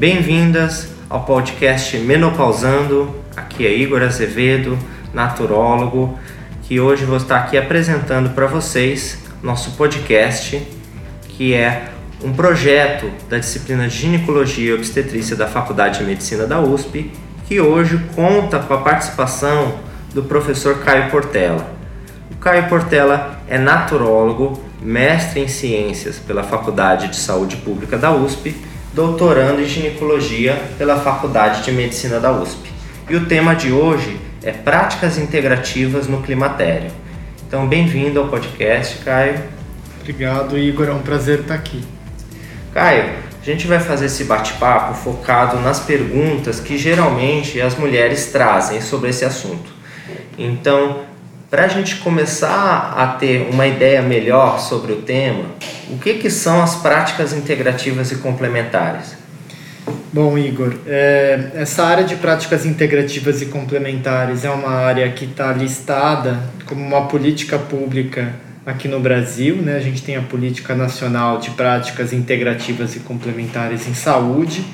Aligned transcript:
Bem-vindas 0.00 0.88
ao 1.10 1.26
podcast 1.26 1.94
Menopausando. 1.98 3.14
Aqui 3.36 3.66
é 3.66 3.76
Igor 3.76 4.00
Azevedo, 4.00 4.78
naturólogo, 5.12 6.18
que 6.62 6.80
hoje 6.80 7.04
vou 7.04 7.18
estar 7.18 7.36
aqui 7.36 7.58
apresentando 7.58 8.30
para 8.30 8.46
vocês 8.46 9.18
nosso 9.42 9.72
podcast, 9.72 10.66
que 11.28 11.52
é 11.52 11.90
um 12.24 12.32
projeto 12.32 13.10
da 13.28 13.36
disciplina 13.36 13.88
de 13.88 13.94
Ginecologia 13.94 14.70
e 14.70 14.72
Obstetrícia 14.72 15.36
da 15.36 15.46
Faculdade 15.46 15.98
de 15.98 16.04
Medicina 16.04 16.46
da 16.46 16.58
USP, 16.58 17.12
que 17.46 17.60
hoje 17.60 18.00
conta 18.16 18.58
com 18.58 18.72
a 18.72 18.78
participação 18.78 19.74
do 20.14 20.22
professor 20.22 20.78
Caio 20.78 21.10
Portela. 21.10 21.74
O 22.30 22.36
Caio 22.36 22.70
Portela 22.70 23.38
é 23.46 23.58
naturólogo, 23.58 24.58
mestre 24.80 25.40
em 25.40 25.48
ciências 25.48 26.18
pela 26.18 26.42
Faculdade 26.42 27.08
de 27.08 27.16
Saúde 27.16 27.56
Pública 27.56 27.98
da 27.98 28.10
USP, 28.10 28.69
doutorando 28.92 29.60
em 29.60 29.66
ginecologia 29.66 30.60
pela 30.76 30.98
Faculdade 30.98 31.62
de 31.62 31.72
Medicina 31.72 32.18
da 32.18 32.32
USP. 32.32 32.70
E 33.08 33.16
o 33.16 33.26
tema 33.26 33.54
de 33.54 33.72
hoje 33.72 34.18
é 34.42 34.50
práticas 34.50 35.18
integrativas 35.18 36.08
no 36.08 36.22
climatério. 36.22 36.90
Então, 37.46 37.66
bem-vindo 37.66 38.18
ao 38.18 38.28
podcast, 38.28 38.98
Caio. 39.04 39.40
Obrigado, 40.00 40.58
Igor. 40.58 40.88
É 40.88 40.92
um 40.92 41.02
prazer 41.02 41.40
estar 41.40 41.54
aqui. 41.54 41.82
Caio, 42.72 43.10
a 43.40 43.44
gente 43.44 43.66
vai 43.66 43.80
fazer 43.80 44.06
esse 44.06 44.24
bate-papo 44.24 44.94
focado 44.94 45.58
nas 45.60 45.80
perguntas 45.80 46.60
que 46.60 46.76
geralmente 46.76 47.60
as 47.60 47.76
mulheres 47.76 48.26
trazem 48.26 48.80
sobre 48.80 49.10
esse 49.10 49.24
assunto. 49.24 49.70
Então, 50.38 51.09
para 51.50 51.64
a 51.64 51.68
gente 51.68 51.96
começar 51.96 52.94
a 52.96 53.08
ter 53.08 53.48
uma 53.52 53.66
ideia 53.66 54.00
melhor 54.00 54.60
sobre 54.60 54.92
o 54.92 55.02
tema, 55.02 55.46
o 55.90 55.98
que, 55.98 56.14
que 56.14 56.30
são 56.30 56.62
as 56.62 56.76
práticas 56.76 57.32
integrativas 57.32 58.12
e 58.12 58.16
complementares? 58.16 59.18
Bom, 60.12 60.38
Igor, 60.38 60.74
é, 60.86 61.50
essa 61.54 61.84
área 61.84 62.04
de 62.04 62.14
práticas 62.16 62.64
integrativas 62.64 63.42
e 63.42 63.46
complementares 63.46 64.44
é 64.44 64.50
uma 64.50 64.70
área 64.70 65.08
que 65.10 65.24
está 65.24 65.52
listada 65.52 66.40
como 66.66 66.84
uma 66.84 67.06
política 67.08 67.58
pública 67.58 68.34
aqui 68.64 68.86
no 68.86 69.00
Brasil. 69.00 69.56
Né? 69.56 69.76
A 69.76 69.80
gente 69.80 70.02
tem 70.02 70.16
a 70.16 70.22
Política 70.22 70.74
Nacional 70.74 71.38
de 71.38 71.50
Práticas 71.50 72.12
Integrativas 72.12 72.94
e 72.94 73.00
Complementares 73.00 73.88
em 73.88 73.94
Saúde, 73.94 74.64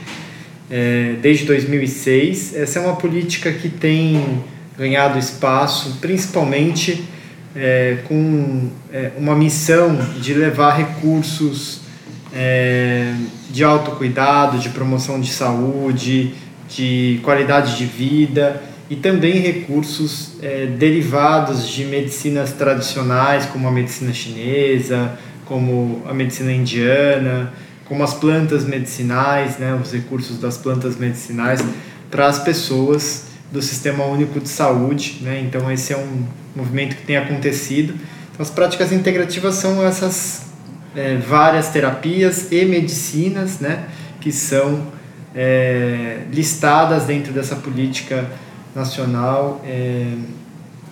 é, 0.71 1.15
desde 1.23 1.45
2006. 1.45 2.55
Essa 2.55 2.79
é 2.79 2.83
uma 2.83 2.97
política 2.97 3.53
que 3.53 3.69
tem 3.69 4.43
ganhado 4.79 5.19
espaço, 5.19 5.99
principalmente 6.01 7.05
é, 7.55 7.99
com 8.07 8.69
é, 8.93 9.13
uma 9.17 9.35
missão 9.35 9.97
de 10.21 10.35
levar 10.35 10.77
recursos 10.77 11.81
é, 12.35 13.15
de 13.51 13.65
autocuidado, 13.65 14.59
de 14.59 14.69
promoção 14.69 15.19
de 15.19 15.31
saúde, 15.31 16.35
de 16.69 17.21
qualidade 17.23 17.77
de 17.77 17.87
vida 17.87 18.63
e 18.91 18.97
também 18.97 19.39
recursos 19.39 20.33
é, 20.43 20.67
derivados 20.67 21.67
de 21.67 21.85
medicinas 21.85 22.53
tradicionais, 22.53 23.47
como 23.47 23.67
a 23.67 23.73
medicina 23.73 24.13
chinesa, 24.13 25.19
como 25.45 26.03
a 26.07 26.13
medicina 26.13 26.53
indiana, 26.53 27.53
como 27.87 28.03
as 28.05 28.15
plantas 28.15 28.65
medicinais, 28.65 29.59
né, 29.59 29.79
os 29.83 29.93
recursos 29.93 30.39
das 30.39 30.59
plantas 30.59 30.97
medicinais 30.97 31.65
para 32.11 32.27
as 32.27 32.39
pessoas 32.39 33.26
do 33.51 33.63
Sistema 33.63 34.05
Único 34.05 34.41
de 34.41 34.49
Saúde, 34.49 35.19
né? 35.23 35.41
Então 35.41 35.71
esse 35.71 35.93
é 35.93 35.97
um 35.97 36.25
movimento 36.55 36.97
que 36.97 37.03
tem 37.03 37.17
acontecido. 37.17 37.95
Então, 38.33 38.43
as 38.45 38.51
práticas 38.51 38.93
integrativas 38.93 39.55
são 39.57 39.87
essas 39.87 40.47
é, 40.95 41.17
várias 41.17 41.69
terapias 41.69 42.51
e 42.51 42.65
medicinas, 42.65 43.61
né? 43.61 43.85
Que 44.21 44.33
são 44.33 44.89
é, 45.35 46.23
listadas 46.33 47.05
dentro 47.05 47.33
dessa 47.33 47.57
política 47.57 48.29
nacional, 48.75 49.63
é, 49.65 50.13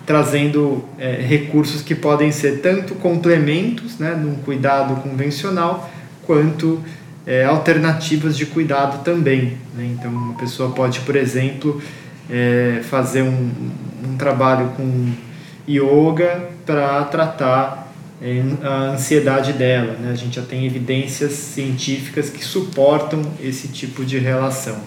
trazendo 0.05 0.85
é, 0.97 1.13
recursos 1.21 1.81
que 1.81 1.95
podem 1.95 2.31
ser 2.31 2.61
tanto 2.61 2.95
complementos, 2.95 3.99
né? 3.99 4.11
Num 4.11 4.35
cuidado 4.35 5.01
convencional, 5.01 5.89
quanto 6.25 6.81
é, 7.25 7.43
alternativas 7.43 8.37
de 8.37 8.45
cuidado 8.45 9.03
também. 9.03 9.57
Né? 9.75 9.95
Então, 9.97 10.11
uma 10.11 10.35
pessoa 10.35 10.71
pode, 10.71 10.99
por 11.01 11.15
exemplo, 11.15 11.81
é, 12.29 12.81
fazer 12.83 13.21
um, 13.21 13.51
um 14.03 14.17
trabalho 14.17 14.69
com 14.77 15.11
yoga 15.67 16.49
para 16.65 17.03
tratar 17.05 17.93
é, 18.21 18.41
a 18.63 18.91
ansiedade 18.93 19.53
dela. 19.53 19.93
Né? 19.99 20.11
A 20.11 20.15
gente 20.15 20.35
já 20.35 20.41
tem 20.41 20.65
evidências 20.65 21.33
científicas 21.33 22.29
que 22.29 22.43
suportam 22.43 23.21
esse 23.41 23.67
tipo 23.67 24.05
de 24.05 24.17
relação. 24.17 24.77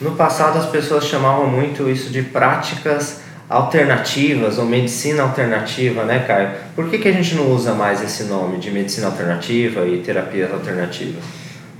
No 0.00 0.12
passado, 0.12 0.58
as 0.58 0.66
pessoas 0.66 1.06
chamavam 1.06 1.48
muito 1.48 1.88
isso 1.88 2.10
de 2.10 2.22
práticas 2.22 3.20
alternativas 3.48 4.58
ou 4.58 4.66
medicina 4.66 5.22
alternativa, 5.22 6.04
né, 6.04 6.20
Caio? 6.20 6.50
Por 6.76 6.88
que, 6.88 6.98
que 6.98 7.08
a 7.08 7.12
gente 7.12 7.34
não 7.34 7.50
usa 7.50 7.72
mais 7.72 8.02
esse 8.02 8.24
nome 8.24 8.58
de 8.58 8.70
medicina 8.70 9.06
alternativa 9.06 9.86
e 9.86 9.98
terapias 9.98 10.52
alternativas? 10.52 11.24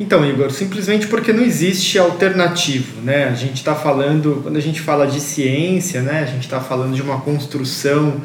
Então, 0.00 0.24
Igor, 0.24 0.52
simplesmente 0.52 1.08
porque 1.08 1.32
não 1.32 1.42
existe 1.42 1.98
alternativo, 1.98 3.00
né? 3.02 3.24
A 3.24 3.34
gente 3.34 3.56
está 3.56 3.74
falando, 3.74 4.40
quando 4.44 4.56
a 4.56 4.60
gente 4.60 4.80
fala 4.80 5.06
de 5.08 5.18
ciência, 5.18 6.02
né? 6.02 6.20
A 6.22 6.26
gente 6.26 6.44
está 6.44 6.60
falando 6.60 6.94
de 6.94 7.02
uma 7.02 7.20
construção 7.20 8.20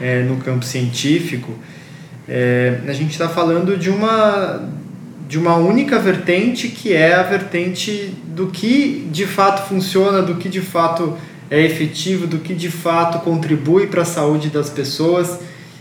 é, 0.00 0.22
no 0.22 0.36
campo 0.36 0.64
científico. 0.64 1.52
É, 2.28 2.78
a 2.86 2.92
gente 2.92 3.10
está 3.10 3.28
falando 3.28 3.76
de 3.76 3.90
uma 3.90 4.68
de 5.26 5.38
uma 5.38 5.56
única 5.56 5.98
vertente 5.98 6.68
que 6.68 6.94
é 6.94 7.14
a 7.14 7.22
vertente 7.22 8.14
do 8.28 8.46
que 8.46 9.06
de 9.12 9.26
fato 9.26 9.68
funciona, 9.68 10.22
do 10.22 10.36
que 10.36 10.48
de 10.48 10.62
fato 10.62 11.18
é 11.50 11.60
efetivo, 11.60 12.26
do 12.26 12.38
que 12.38 12.54
de 12.54 12.70
fato 12.70 13.18
contribui 13.18 13.88
para 13.88 14.02
a 14.02 14.06
saúde 14.06 14.48
das 14.48 14.70
pessoas. 14.70 15.40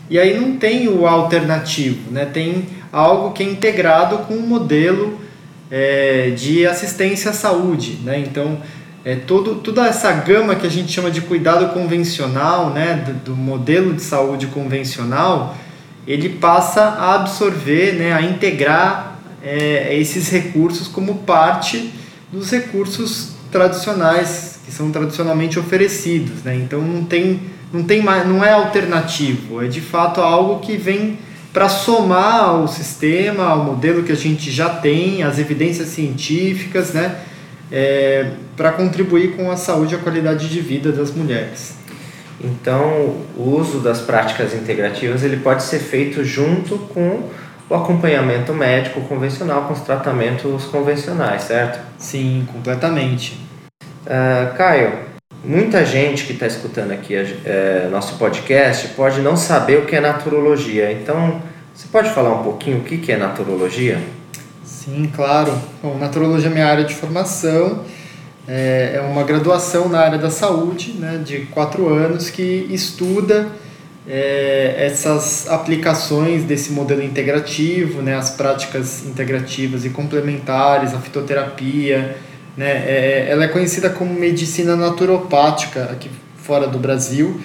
E 0.09 0.19
aí 0.19 0.37
não 0.37 0.57
tem 0.57 0.89
o 0.89 1.07
alternativo, 1.07 2.11
né? 2.11 2.25
Tem 2.25 2.65
algo 2.91 3.31
que 3.31 3.41
é 3.43 3.45
integrado 3.45 4.17
com 4.19 4.33
um 4.33 4.45
modelo 4.45 5.26
é, 5.69 6.31
de 6.31 6.66
assistência 6.66 7.31
à 7.31 7.33
saúde, 7.33 8.00
né? 8.03 8.19
Então, 8.19 8.59
é, 9.03 9.16
todo, 9.16 9.55
toda 9.55 9.88
essa 9.88 10.11
gama 10.11 10.55
que 10.55 10.67
a 10.67 10.69
gente 10.69 10.91
chama 10.91 11.09
de 11.09 11.22
cuidado 11.22 11.73
convencional, 11.73 12.72
né, 12.72 13.05
do, 13.05 13.31
do 13.31 13.35
modelo 13.35 13.94
de 13.94 14.01
saúde 14.01 14.47
convencional, 14.47 15.55
ele 16.05 16.29
passa 16.29 16.81
a 16.81 17.16
absorver, 17.16 17.94
né, 17.94 18.13
a 18.13 18.22
integrar 18.22 19.19
é, 19.44 19.95
esses 19.97 20.29
recursos 20.29 20.88
como 20.88 21.16
parte 21.19 21.94
dos 22.31 22.51
recursos 22.51 23.35
tradicionais 23.51 24.59
que 24.66 24.72
são 24.72 24.91
tradicionalmente 24.91 25.57
oferecidos, 25.57 26.44
né? 26.44 26.55
Então 26.55 26.81
não 26.81 27.03
tem 27.05 27.39
não 27.72 27.84
tem 27.84 28.01
mais, 28.01 28.25
não 28.28 28.44
é 28.44 28.51
alternativo, 28.51 29.61
é 29.61 29.67
de 29.67 29.81
fato 29.81 30.22
algo 30.22 30.59
que 30.59 30.78
vem 30.78 31.17
para 31.53 31.69
somar 31.69 32.44
ao 32.44 32.68
sistema, 32.68 33.46
ao 33.46 33.63
modelo 33.63 34.03
que 34.03 34.12
a 34.12 34.16
gente 34.16 34.52
já 34.52 34.69
tem, 34.69 35.24
as 35.24 35.40
evidências 35.40 35.90
científicas, 35.90 36.94
né, 36.94 37.19
é, 37.72 38.31
para 38.56 38.72
contribuir 38.72 39.35
com 39.35 39.52
a 39.52 39.58
saúde 39.58 39.94
e 39.94 39.97
a 39.97 40.00
qualidade 40.00 40.50
de 40.50 40.62
vida 40.62 40.91
das 40.91 41.12
mulheres. 41.12 41.75
Então, 42.40 43.16
o 43.35 43.56
uso 43.59 43.80
das 43.80 44.00
práticas 44.00 44.53
integrativas 44.53 45.24
ele 45.24 45.38
pode 45.38 45.63
ser 45.63 45.80
feito 45.80 46.24
junto 46.24 46.78
com 46.78 47.30
o 47.69 47.75
acompanhamento 47.75 48.53
médico 48.53 49.02
convencional, 49.02 49.64
com 49.64 49.74
os 49.74 49.81
tratamentos 49.81 50.66
convencionais, 50.66 51.44
certo? 51.44 51.79
Sim, 51.97 52.47
completamente. 52.52 53.38
Uh, 54.06 54.56
Caio, 54.56 54.94
muita 55.47 55.85
gente 55.85 56.25
que 56.25 56.34
está 56.34 56.46
escutando 56.46 56.91
aqui 56.91 57.16
é, 57.16 57.88
nosso 57.90 58.18
podcast 58.18 58.90
pode 58.90 59.22
não 59.22 59.38
saber 59.38 59.78
o 59.78 59.85
que 59.85 59.96
é 59.96 60.02
naturologia. 60.02 60.91
Então, 60.91 61.41
você 61.73 61.88
pode 61.90 62.09
falar 62.09 62.34
um 62.34 62.44
pouquinho 62.44 62.79
o 62.79 62.82
que 62.82 63.11
é 63.11 63.17
naturologia? 63.17 63.97
Sim, 64.66 65.09
claro. 65.16 65.58
Bom, 65.82 65.97
naturologia 65.97 66.49
é 66.49 66.53
minha 66.53 66.67
área 66.67 66.84
de 66.84 66.94
formação. 66.94 67.85
É, 68.46 68.94
é 68.96 69.02
uma 69.02 69.23
graduação 69.23 69.88
na 69.88 69.99
área 69.99 70.17
da 70.17 70.29
saúde, 70.29 70.94
né, 70.94 71.22
de 71.23 71.40
quatro 71.46 71.88
anos, 71.93 72.29
que 72.29 72.67
estuda 72.70 73.47
é, 74.08 74.76
essas 74.78 75.50
aplicações 75.50 76.43
desse 76.43 76.72
modelo 76.72 77.03
integrativo, 77.03 78.02
né, 78.02 78.16
as 78.16 78.32
práticas 78.32 79.05
integrativas 79.05 79.85
e 79.85 79.90
complementares, 79.90 80.93
a 80.93 81.00
fitoterapia, 81.00 82.17
né? 82.57 82.69
É, 82.69 83.27
ela 83.29 83.45
é 83.45 83.47
conhecida 83.47 83.89
como 83.89 84.11
medicina 84.13 84.75
naturopática 84.75 85.83
aqui 85.85 86.09
fora 86.37 86.67
do 86.67 86.79
Brasil 86.79 87.39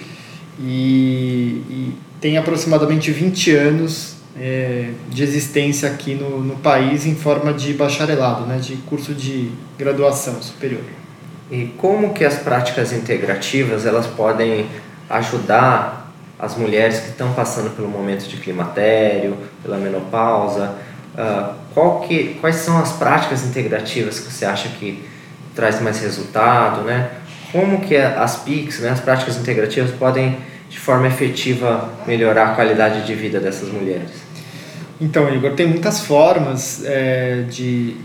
e, 0.59 1.61
e 1.69 1.93
tem 2.19 2.37
aproximadamente 2.37 3.11
20 3.11 3.51
anos 3.55 4.15
é, 4.35 4.89
de 5.09 5.23
existência 5.23 5.87
aqui 5.89 6.15
no, 6.15 6.41
no 6.41 6.55
país 6.55 7.05
em 7.05 7.15
forma 7.15 7.53
de 7.53 7.73
bacharelado, 7.73 8.45
né? 8.45 8.57
de 8.57 8.75
curso 8.77 9.13
de 9.13 9.51
graduação 9.77 10.41
superior. 10.41 10.81
E 11.51 11.67
como 11.77 12.13
que 12.13 12.25
as 12.25 12.37
práticas 12.39 12.91
integrativas 12.91 13.85
elas 13.85 14.07
podem 14.07 14.65
ajudar 15.09 16.11
as 16.39 16.57
mulheres 16.57 16.99
que 16.99 17.09
estão 17.09 17.33
passando 17.33 17.75
pelo 17.75 17.87
momento 17.87 18.27
de 18.27 18.37
climatério, 18.37 19.37
pela 19.61 19.77
menopausa, 19.77 20.75
uh, 21.15 21.53
qual 21.73 22.01
que, 22.01 22.35
quais 22.39 22.57
são 22.57 22.77
as 22.77 22.93
práticas 22.93 23.43
integrativas 23.43 24.19
que 24.19 24.31
você 24.31 24.45
acha 24.45 24.69
que 24.69 25.03
traz 25.55 25.81
mais 25.81 25.99
resultado, 26.01 26.81
né? 26.81 27.09
Como 27.51 27.81
que 27.81 27.95
as 27.95 28.37
PICs, 28.37 28.79
né, 28.79 28.89
as 28.89 28.99
práticas 28.99 29.37
integrativas, 29.37 29.91
podem 29.91 30.37
de 30.69 30.79
forma 30.79 31.07
efetiva 31.07 31.89
melhorar 32.07 32.51
a 32.51 32.55
qualidade 32.55 33.05
de 33.05 33.13
vida 33.13 33.39
dessas 33.39 33.69
mulheres? 33.71 34.09
Então, 34.99 35.31
Igor, 35.33 35.51
tem 35.51 35.67
muitas 35.67 36.01
formas 36.01 36.83
é, 36.85 37.43
de, 37.49 37.95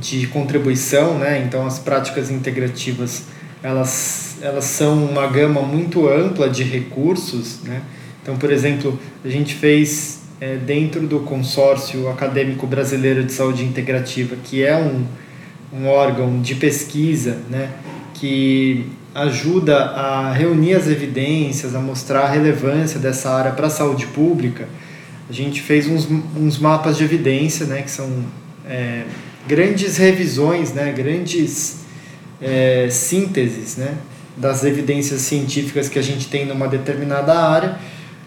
de 0.00 0.26
contribuição, 0.28 1.18
né? 1.18 1.42
Então, 1.44 1.66
as 1.66 1.78
práticas 1.78 2.30
integrativas, 2.30 3.24
elas, 3.62 4.36
elas 4.42 4.64
são 4.64 5.04
uma 5.04 5.26
gama 5.26 5.62
muito 5.62 6.08
ampla 6.08 6.48
de 6.48 6.62
recursos, 6.62 7.60
né? 7.64 7.82
Então, 8.22 8.36
por 8.36 8.52
exemplo, 8.52 8.98
a 9.24 9.28
gente 9.28 9.54
fez 9.54 10.17
é, 10.40 10.56
dentro 10.56 11.06
do 11.06 11.20
consórcio 11.20 12.08
acadêmico 12.08 12.66
brasileiro 12.66 13.24
de 13.24 13.32
saúde 13.32 13.64
integrativa, 13.64 14.36
que 14.36 14.64
é 14.64 14.76
um, 14.76 15.04
um 15.72 15.86
órgão 15.86 16.40
de 16.40 16.54
pesquisa, 16.54 17.38
né? 17.50 17.70
Que 18.14 18.86
ajuda 19.14 19.76
a 19.76 20.32
reunir 20.32 20.74
as 20.74 20.86
evidências, 20.86 21.74
a 21.74 21.80
mostrar 21.80 22.20
a 22.20 22.28
relevância 22.28 23.00
dessa 23.00 23.30
área 23.30 23.52
para 23.52 23.66
a 23.66 23.70
saúde 23.70 24.06
pública. 24.06 24.68
A 25.28 25.32
gente 25.32 25.60
fez 25.60 25.86
uns, 25.86 26.08
uns 26.36 26.58
mapas 26.58 26.96
de 26.96 27.04
evidência, 27.04 27.66
né, 27.66 27.82
que 27.82 27.90
são 27.90 28.08
é, 28.66 29.04
grandes 29.46 29.96
revisões, 29.96 30.72
né, 30.72 30.92
grandes 30.92 31.80
é, 32.40 32.88
sínteses 32.90 33.76
né, 33.76 33.94
das 34.36 34.64
evidências 34.64 35.22
científicas 35.22 35.88
que 35.88 35.98
a 35.98 36.02
gente 36.02 36.28
tem 36.28 36.46
numa 36.46 36.68
determinada 36.68 37.34
área, 37.34 37.76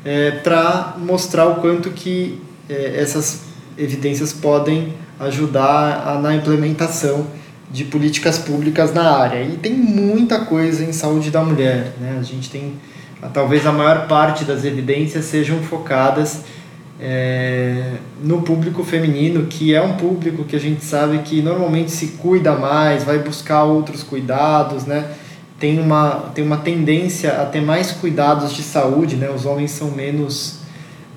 é, 0.04 0.32
para 0.32 0.96
mostrar 0.98 1.48
o 1.48 1.56
quanto 1.56 1.92
que 1.92 2.42
é, 2.70 3.00
essas 3.00 3.44
evidências 3.78 4.34
podem 4.34 4.94
ajudar 5.20 6.04
a, 6.08 6.20
na 6.20 6.36
implementação 6.36 7.28
de 7.70 7.86
políticas 7.86 8.38
públicas 8.38 8.94
na 8.94 9.18
área. 9.18 9.44
E 9.44 9.58
tem 9.58 9.74
muita 9.74 10.40
coisa 10.46 10.84
em 10.84 10.92
saúde 10.92 11.32
da 11.32 11.44
mulher. 11.44 11.94
Né? 12.00 12.18
A 12.20 12.24
gente 12.24 12.50
tem, 12.50 12.74
talvez 13.34 13.66
a 13.66 13.72
maior 13.72 14.08
parte 14.08 14.44
das 14.44 14.66
evidências 14.66 15.26
sejam 15.26 15.62
focadas 15.64 16.42
é, 17.00 17.94
no 18.24 18.42
público 18.42 18.84
feminino, 18.84 19.48
que 19.48 19.74
é 19.74 19.82
um 19.82 19.94
público 19.94 20.44
que 20.44 20.56
a 20.56 20.60
gente 20.60 20.86
sabe 20.86 21.20
que 21.20 21.42
normalmente 21.42 21.92
se 21.92 22.08
cuida 22.08 22.54
mais, 22.54 23.04
vai 23.04 23.18
buscar 23.20 23.64
outros 23.64 24.04
cuidados, 24.04 24.86
né? 24.86 25.10
Tem 25.62 25.80
uma, 25.80 26.32
tem 26.34 26.44
uma 26.44 26.58
tendência 26.58 27.40
a 27.40 27.46
ter 27.46 27.62
mais 27.62 27.92
cuidados 27.92 28.52
de 28.52 28.64
saúde, 28.64 29.16
né? 29.16 29.30
Os 29.30 29.46
homens 29.46 29.70
são 29.70 29.92
menos, 29.92 30.58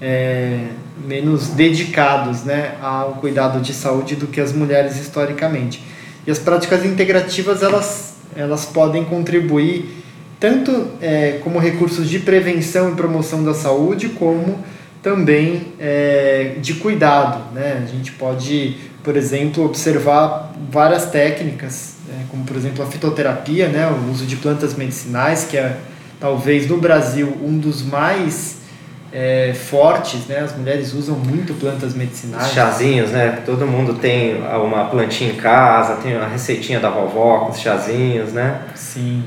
é, 0.03 0.67
menos 1.03 1.49
dedicados 1.49 2.45
né, 2.45 2.77
ao 2.83 3.15
cuidado 3.15 3.59
de 3.61 3.73
saúde 3.73 4.17
do 4.17 4.27
que 4.27 4.43
as 4.43 4.53
mulheres 4.53 5.01
historicamente. 5.01 5.83
E 6.27 6.31
as 6.31 6.39
práticas 6.39 6.85
integrativas 6.85 7.63
elas, 7.63 8.17
elas 8.37 8.67
podem 8.67 9.03
contribuir 9.05 10.05
tanto 10.39 10.89
é, 11.01 11.41
como 11.43 11.59
recursos 11.59 12.07
de 12.07 12.19
prevenção 12.19 12.93
e 12.93 12.95
promoção 12.95 13.43
da 13.43 13.55
saúde, 13.55 14.11
como 14.11 14.59
também 15.05 15.67
é, 15.79 16.57
de 16.61 16.75
cuidado. 16.75 17.53
Né? 17.53 17.85
A 17.85 17.87
gente 17.87 18.13
pode, 18.13 18.79
por 19.05 19.17
exemplo, 19.17 19.67
observar 19.67 20.53
várias 20.71 21.05
técnicas, 21.11 21.97
né? 22.09 22.25
como 22.31 22.43
por 22.45 22.57
exemplo 22.57 22.83
a 22.83 22.87
fitoterapia, 22.87 23.69
né? 23.69 23.87
o 23.87 24.11
uso 24.11 24.25
de 24.25 24.37
plantas 24.37 24.75
medicinais, 24.75 25.45
que 25.45 25.59
é 25.59 25.77
talvez 26.19 26.67
no 26.67 26.79
Brasil 26.79 27.37
um 27.43 27.59
dos 27.59 27.83
mais 27.83 28.65
é, 29.13 29.53
fortes, 29.55 30.27
né? 30.27 30.41
As 30.41 30.57
mulheres 30.57 30.93
usam 30.93 31.15
muito 31.15 31.55
plantas 31.55 31.95
medicinais. 31.95 32.51
chazinhos, 32.53 33.11
né? 33.11 33.43
Todo 33.47 33.65
mundo 33.65 33.95
tem 33.95 34.39
uma 34.39 34.87
plantinha 34.87 35.31
em 35.31 35.37
casa, 35.37 35.97
tem 36.03 36.17
uma 36.17 36.27
receitinha 36.27 36.81
da 36.81 36.91
vovó 36.91 37.45
com 37.45 37.53
os 37.53 37.61
chazinhos, 37.61 38.33
né? 38.33 38.63
Sim. 38.75 39.23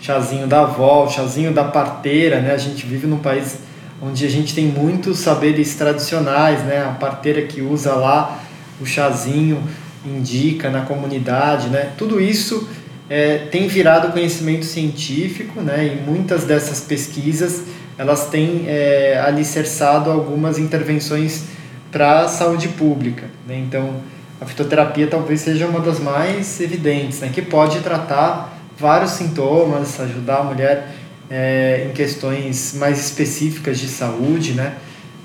Chazinho 0.00 0.48
da 0.48 0.62
avó, 0.62 1.06
chazinho 1.08 1.52
da 1.52 1.62
parteira, 1.62 2.40
né? 2.40 2.52
A 2.52 2.58
gente 2.58 2.84
vive 2.84 3.06
num 3.06 3.18
país 3.18 3.58
onde 4.02 4.24
a 4.24 4.30
gente 4.30 4.54
tem 4.54 4.66
muitos 4.66 5.18
saberes 5.18 5.74
tradicionais, 5.74 6.62
né? 6.64 6.84
A 6.84 6.92
parteira 6.92 7.42
que 7.42 7.60
usa 7.60 7.94
lá 7.94 8.40
o 8.80 8.86
chazinho 8.86 9.62
indica 10.04 10.70
na 10.70 10.82
comunidade, 10.82 11.68
né? 11.68 11.90
Tudo 11.96 12.20
isso 12.20 12.68
é, 13.08 13.38
tem 13.50 13.68
virado 13.68 14.12
conhecimento 14.12 14.64
científico, 14.64 15.60
né? 15.60 15.84
E 15.86 16.10
muitas 16.10 16.44
dessas 16.44 16.80
pesquisas 16.80 17.64
elas 18.00 18.28
têm 18.28 18.64
é, 18.66 19.22
alicerçado 19.22 20.10
algumas 20.10 20.58
intervenções 20.58 21.44
para 21.92 22.20
a 22.20 22.28
saúde 22.28 22.68
pública. 22.68 23.26
Né? 23.46 23.58
Então, 23.58 23.96
a 24.40 24.46
fitoterapia 24.46 25.06
talvez 25.06 25.42
seja 25.42 25.66
uma 25.66 25.80
das 25.80 26.00
mais 26.00 26.58
evidentes, 26.62 27.20
né? 27.20 27.30
que 27.30 27.42
pode 27.42 27.80
tratar 27.80 28.56
vários 28.78 29.10
sintomas, 29.10 30.00
ajudar 30.00 30.38
a 30.38 30.44
mulher 30.44 30.88
é, 31.30 31.86
em 31.88 31.92
questões 31.92 32.74
mais 32.74 32.98
específicas 32.98 33.78
de 33.78 33.88
saúde, 33.88 34.52
né? 34.52 34.74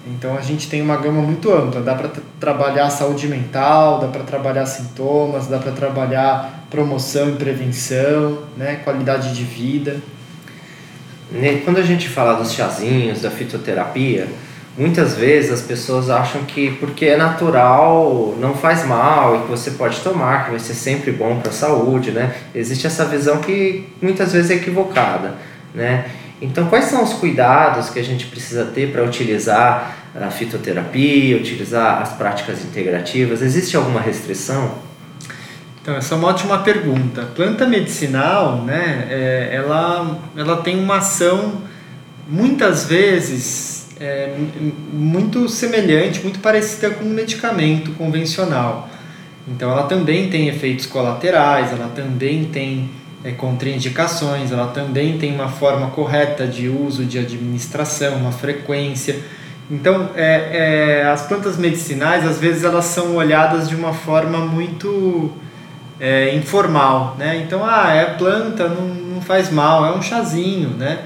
Então 0.08 0.38
a 0.38 0.42
gente 0.42 0.70
tem 0.70 0.82
uma 0.82 0.98
gama 0.98 1.22
muito 1.22 1.52
ampla, 1.52 1.82
dá 1.82 1.96
para 1.96 2.12
trabalhar 2.40 2.92
saúde 2.92 3.28
mental, 3.28 4.00
dá 4.00 4.08
para 4.08 4.24
trabalhar 4.24 4.66
sintomas, 4.68 5.48
dá 5.48 5.58
para 5.58 5.72
trabalhar 5.72 6.68
promoção 6.70 7.30
e 7.30 7.34
prevenção, 7.34 8.40
né? 8.56 8.82
qualidade 8.84 9.34
de 9.34 9.44
vida. 9.44 9.98
Quando 11.64 11.80
a 11.80 11.82
gente 11.82 12.08
fala 12.08 12.34
dos 12.34 12.54
chazinhos, 12.54 13.22
da 13.22 13.32
fitoterapia, 13.32 14.28
muitas 14.78 15.16
vezes 15.16 15.52
as 15.52 15.62
pessoas 15.62 16.08
acham 16.08 16.44
que 16.44 16.72
porque 16.74 17.06
é 17.06 17.18
natural 17.18 18.36
não 18.40 18.54
faz 18.54 18.86
mal 18.86 19.38
e 19.38 19.42
que 19.42 19.48
você 19.48 19.72
pode 19.72 20.00
tomar, 20.02 20.46
que 20.46 20.52
vai 20.52 20.60
ser 20.60 20.76
sempre 20.76 21.12
bom 21.12 21.40
para 21.40 21.50
a 21.50 21.54
saúde, 21.54 22.12
né? 22.12 22.36
Existe 22.54 22.86
essa 22.86 23.06
visão 23.06 23.40
que 23.40 23.90
muitas 24.00 24.34
vezes 24.34 24.52
é 24.52 24.56
equivocada, 24.56 25.34
né? 25.76 26.10
Então, 26.42 26.68
quais 26.68 26.86
são 26.86 27.04
os 27.04 27.14
cuidados 27.14 27.90
que 27.90 28.00
a 28.00 28.04
gente 28.04 28.26
precisa 28.28 28.66
ter 28.66 28.92
para 28.92 29.04
utilizar 29.04 29.96
a 30.16 30.30
fitoterapia, 30.30 31.38
utilizar 31.38 32.02
as 32.02 32.14
práticas 32.14 32.64
integrativas? 32.64 33.42
Existe 33.42 33.76
alguma 33.76 34.02
restrição? 34.02 34.76
Então, 35.82 35.96
essa 35.96 36.16
é 36.16 36.18
uma 36.18 36.30
ótima 36.30 36.58
pergunta. 36.60 37.24
Planta 37.36 37.66
medicinal, 37.68 38.64
né, 38.64 39.08
é, 39.10 39.50
ela, 39.54 40.20
ela 40.36 40.58
tem 40.58 40.80
uma 40.80 40.98
ação, 40.98 41.62
muitas 42.28 42.86
vezes, 42.86 43.90
é, 44.00 44.36
muito 44.92 45.48
semelhante, 45.48 46.22
muito 46.22 46.40
parecida 46.40 46.90
com 46.90 47.06
um 47.06 47.10
medicamento 47.10 47.92
convencional. 47.92 48.90
Então, 49.48 49.72
ela 49.72 49.84
também 49.84 50.30
tem 50.30 50.48
efeitos 50.48 50.86
colaterais, 50.86 51.72
ela 51.72 51.92
também 51.96 52.46
tem 52.46 52.90
é, 53.26 53.32
contraindicações, 53.32 54.52
ela 54.52 54.68
também 54.68 55.18
tem 55.18 55.34
uma 55.34 55.50
forma 55.50 55.88
correta 55.88 56.46
de 56.46 56.70
uso, 56.70 57.04
de 57.04 57.18
administração, 57.18 58.18
uma 58.18 58.32
frequência. 58.32 59.20
Então, 59.70 60.12
é, 60.16 61.02
é, 61.02 61.10
as 61.10 61.24
plantas 61.24 61.58
medicinais, 61.58 62.24
às 62.24 62.40
vezes, 62.40 62.64
elas 62.64 62.86
são 62.86 63.16
olhadas 63.16 63.68
de 63.68 63.76
uma 63.76 63.94
forma 63.94 64.38
muito 64.38 65.32
é, 66.00 66.36
informal, 66.36 67.16
né? 67.18 67.42
Então, 67.44 67.66
ah, 67.66 67.92
é 67.92 68.06
planta, 68.06 68.70
não, 68.70 68.88
não 68.90 69.22
faz 69.22 69.50
mal, 69.50 69.84
é 69.84 69.98
um 69.98 70.04
chazinho, 70.04 70.70
né? 70.70 71.00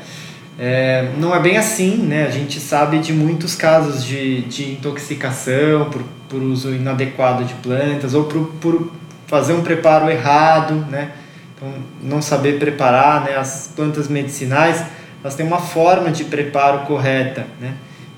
É, 0.60 1.12
não 1.18 1.34
é 1.34 1.40
bem 1.40 1.56
assim, 1.56 1.96
né? 2.00 2.26
A 2.26 2.32
gente 2.32 2.60
sabe 2.60 3.00
de 3.00 3.14
muitos 3.14 3.56
casos 3.56 4.04
de, 4.04 4.42
de 4.42 4.74
intoxicação 4.74 5.90
por, 5.90 6.04
por 6.28 6.42
uso 6.42 6.76
inadequado 6.76 7.46
de 7.46 7.54
plantas 7.54 8.14
ou 8.14 8.26
por, 8.26 8.46
por 8.60 8.92
fazer 9.26 9.54
um 9.54 9.62
preparo 9.62 10.10
errado, 10.10 10.86
né? 10.90 11.12
Então, 11.60 11.74
não 12.02 12.22
saber 12.22 12.58
preparar, 12.58 13.26
né? 13.26 13.36
As 13.36 13.70
plantas 13.76 14.08
medicinais, 14.08 14.82
elas 15.22 15.36
têm 15.36 15.46
uma 15.46 15.60
forma 15.60 16.10
de 16.10 16.24
preparo 16.24 16.86
correta, 16.86 17.46
né? 17.60 17.74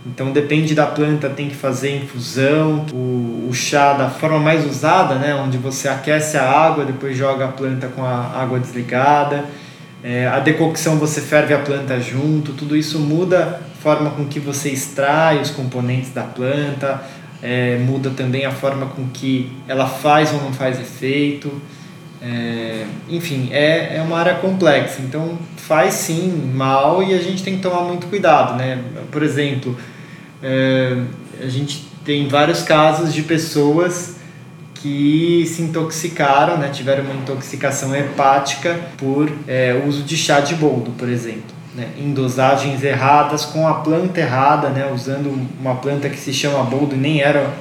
Então 0.05 0.31
depende 0.31 0.73
da 0.73 0.87
planta, 0.87 1.29
tem 1.29 1.47
que 1.47 1.55
fazer 1.55 1.95
infusão, 1.95 2.85
o, 2.91 3.47
o 3.49 3.53
chá 3.53 3.93
da 3.93 4.09
forma 4.09 4.39
mais 4.39 4.65
usada, 4.65 5.15
né, 5.15 5.35
onde 5.35 5.59
você 5.59 5.87
aquece 5.87 6.37
a 6.37 6.49
água, 6.49 6.83
depois 6.83 7.15
joga 7.15 7.45
a 7.45 7.47
planta 7.49 7.87
com 7.87 8.03
a 8.03 8.31
água 8.35 8.59
desligada. 8.59 9.45
É, 10.03 10.27
a 10.27 10.39
decocção 10.39 10.97
você 10.97 11.21
ferve 11.21 11.53
a 11.53 11.59
planta 11.59 11.99
junto, 11.99 12.53
tudo 12.53 12.75
isso 12.75 12.97
muda 12.97 13.61
a 13.61 13.81
forma 13.81 14.09
com 14.09 14.25
que 14.25 14.39
você 14.39 14.69
extrai 14.69 15.39
os 15.39 15.51
componentes 15.51 16.11
da 16.11 16.23
planta, 16.23 16.99
é, 17.43 17.77
muda 17.77 18.09
também 18.09 18.43
a 18.43 18.51
forma 18.51 18.87
com 18.87 19.07
que 19.13 19.51
ela 19.67 19.85
faz 19.85 20.33
ou 20.33 20.41
não 20.41 20.51
faz 20.51 20.79
efeito. 20.79 21.61
É, 22.21 22.85
enfim, 23.09 23.49
é, 23.51 23.97
é 23.97 24.01
uma 24.01 24.19
área 24.19 24.35
complexa, 24.35 25.01
então 25.01 25.39
faz 25.57 25.95
sim 25.95 26.51
mal 26.53 27.01
e 27.01 27.15
a 27.15 27.17
gente 27.17 27.41
tem 27.41 27.55
que 27.55 27.61
tomar 27.63 27.81
muito 27.81 28.05
cuidado, 28.07 28.55
né? 28.55 28.79
Por 29.11 29.23
exemplo, 29.23 29.75
é, 30.43 30.97
a 31.41 31.47
gente 31.47 31.87
tem 32.05 32.27
vários 32.27 32.61
casos 32.61 33.11
de 33.11 33.23
pessoas 33.23 34.17
que 34.75 35.45
se 35.45 35.61
intoxicaram, 35.61 36.57
né, 36.57 36.69
tiveram 36.69 37.03
uma 37.03 37.13
intoxicação 37.13 37.95
hepática 37.95 38.79
por 38.97 39.31
é, 39.47 39.79
uso 39.85 40.01
de 40.01 40.17
chá 40.17 40.39
de 40.39 40.55
boldo, 40.55 40.89
por 40.97 41.07
exemplo, 41.07 41.55
né, 41.75 41.89
em 41.99 42.11
dosagens 42.13 42.83
erradas, 42.83 43.45
com 43.45 43.67
a 43.67 43.75
planta 43.75 44.19
errada, 44.19 44.69
né, 44.69 44.91
usando 44.91 45.31
uma 45.59 45.75
planta 45.75 46.09
que 46.09 46.17
se 46.17 46.33
chama 46.33 46.63
boldo 46.63 46.95
e 46.95 46.97
nem 46.97 47.21
era 47.21 47.53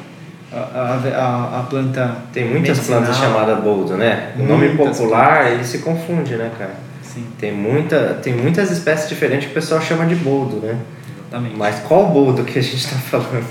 a, 0.53 0.99
a, 1.17 1.61
a 1.61 1.63
planta. 1.65 2.17
Tem 2.33 2.45
muitas 2.45 2.79
medicinal. 2.79 3.01
plantas 3.01 3.17
chamadas 3.17 3.63
boldo, 3.63 3.97
né? 3.97 4.33
O 4.39 4.43
nome 4.43 4.77
popular 4.77 5.53
ele 5.53 5.65
se 5.65 5.79
confunde, 5.79 6.37
né, 6.37 6.51
cara? 6.59 6.75
Sim. 7.03 7.27
Tem, 7.39 7.53
muita, 7.53 8.19
tem 8.23 8.35
muitas 8.35 8.71
espécies 8.71 9.09
diferentes 9.09 9.47
que 9.47 9.53
o 9.53 9.55
pessoal 9.55 9.81
chama 9.81 10.07
de 10.07 10.15
boldo, 10.15 10.57
né? 10.57 10.77
Exatamente. 11.19 11.57
Mas 11.57 11.81
qual 11.81 12.07
boldo 12.09 12.45
que 12.45 12.59
a 12.59 12.63
gente 12.63 12.77
está 12.77 12.97
falando? 12.97 13.45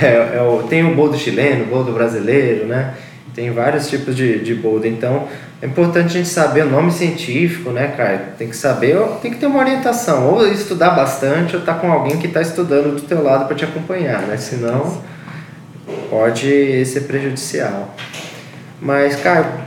É, 0.00 0.38
é 0.38 0.42
o, 0.42 0.62
tem 0.62 0.84
o 0.90 0.94
boldo 0.94 1.18
chileno, 1.18 1.64
o 1.64 1.66
boldo 1.66 1.92
brasileiro, 1.92 2.66
né? 2.66 2.94
Tem 3.34 3.50
vários 3.50 3.88
tipos 3.88 4.16
de, 4.16 4.38
de 4.38 4.54
boldo. 4.54 4.86
Então, 4.86 5.28
é 5.60 5.66
importante 5.66 6.06
a 6.06 6.18
gente 6.18 6.28
saber 6.28 6.64
o 6.64 6.70
nome 6.70 6.90
científico, 6.90 7.70
né, 7.70 7.88
cara? 7.88 8.34
Tem 8.38 8.48
que 8.48 8.56
saber, 8.56 8.98
tem 9.20 9.30
que 9.30 9.38
ter 9.38 9.46
uma 9.46 9.60
orientação. 9.60 10.28
Ou 10.28 10.46
estudar 10.48 10.90
bastante, 10.90 11.54
ou 11.54 11.60
estar 11.60 11.74
tá 11.74 11.78
com 11.78 11.92
alguém 11.92 12.16
que 12.18 12.26
está 12.26 12.40
estudando 12.40 12.94
do 12.96 13.02
teu 13.02 13.22
lado 13.22 13.46
para 13.46 13.54
te 13.54 13.64
acompanhar, 13.64 14.22
né? 14.22 14.36
Senão, 14.38 14.98
pode 16.10 16.84
ser 16.86 17.02
prejudicial. 17.02 17.94
Mas, 18.80 19.16
cara, 19.16 19.60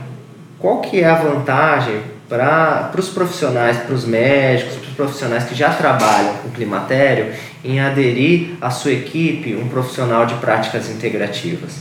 qual 0.58 0.80
que 0.80 1.00
é 1.00 1.06
a 1.06 1.14
vantagem 1.14 2.00
para 2.28 2.92
os 2.98 3.08
profissionais, 3.08 3.78
para 3.78 3.94
os 3.94 4.04
médicos, 4.04 4.74
para 4.76 4.88
os 4.88 4.94
profissionais 4.94 5.44
que 5.44 5.54
já 5.54 5.70
trabalham 5.70 6.34
com 6.42 6.50
climatério, 6.50 7.32
em 7.64 7.80
aderir 7.80 8.56
à 8.60 8.70
sua 8.70 8.92
equipe 8.92 9.54
um 9.54 9.68
profissional 9.68 10.26
de 10.26 10.34
práticas 10.34 10.90
integrativas? 10.90 11.72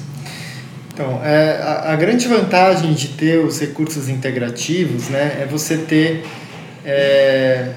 Então, 0.93 1.19
é, 1.23 1.59
a, 1.61 1.91
a, 1.91 1.95
grande 1.97 2.25
vantagem 2.25 2.93
de 2.93 3.09
ter 3.09 3.39
os 3.39 3.59
recursos 3.59 4.07
integrativos 4.07 5.09
né, 5.09 5.39
é 5.41 5.45
você 5.45 5.77
ter 5.77 6.25
é, 6.85 7.71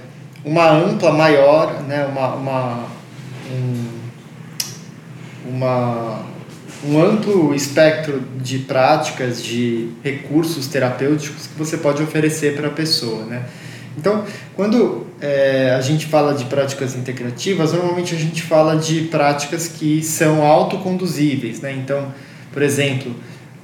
uma 0.45 0.71
ampla 0.71 1.13
maior, 1.13 1.83
né, 1.83 2.07
uma, 2.07 2.35
uma, 2.35 2.85
um, 3.51 3.85
uma 5.47 6.23
um 6.85 7.01
amplo 7.01 7.55
espectro 7.55 8.23
de 8.41 8.61
práticas, 8.61 9.43
de 9.43 9.91
recursos 10.03 10.69
terapêuticos 10.69 11.47
que 11.47 11.59
você 11.59 11.77
pode 11.77 12.03
oferecer 12.03 12.55
para 12.55 12.69
a 12.69 12.71
pessoa, 12.71 13.25
né? 13.25 13.45
Então, 13.97 14.25
quando 14.55 15.09
é, 15.21 15.75
a 15.77 15.81
gente 15.81 16.07
fala 16.07 16.33
de 16.33 16.45
práticas 16.45 16.95
integrativas, 16.95 17.73
normalmente 17.73 18.15
a 18.15 18.19
gente 18.19 18.43
fala 18.43 18.77
de 18.77 19.03
práticas 19.03 19.67
que 19.67 20.03
são 20.03 20.45
autoconduzíveis, 20.47 21.61
né? 21.61 21.73
Então, 21.73 22.15
por 22.53 22.63
exemplo, 22.63 23.13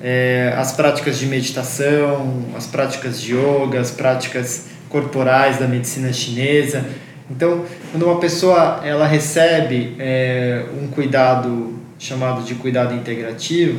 é, 0.02 0.52
as 0.56 0.72
práticas 0.72 1.18
de 1.18 1.26
meditação, 1.26 2.46
as 2.56 2.66
práticas 2.66 3.20
de 3.20 3.32
yoga, 3.32 3.80
as 3.80 3.92
práticas 3.92 4.66
corporais 4.88 5.58
da 5.58 5.68
medicina 5.68 6.12
chinesa. 6.12 6.84
Então, 7.30 7.64
quando 7.90 8.04
uma 8.04 8.18
pessoa 8.18 8.80
ela 8.84 9.06
recebe 9.06 9.94
é, 10.00 10.64
um 10.82 10.88
cuidado 10.88 11.83
chamado 11.98 12.42
de 12.42 12.54
cuidado 12.54 12.94
integrativo, 12.94 13.78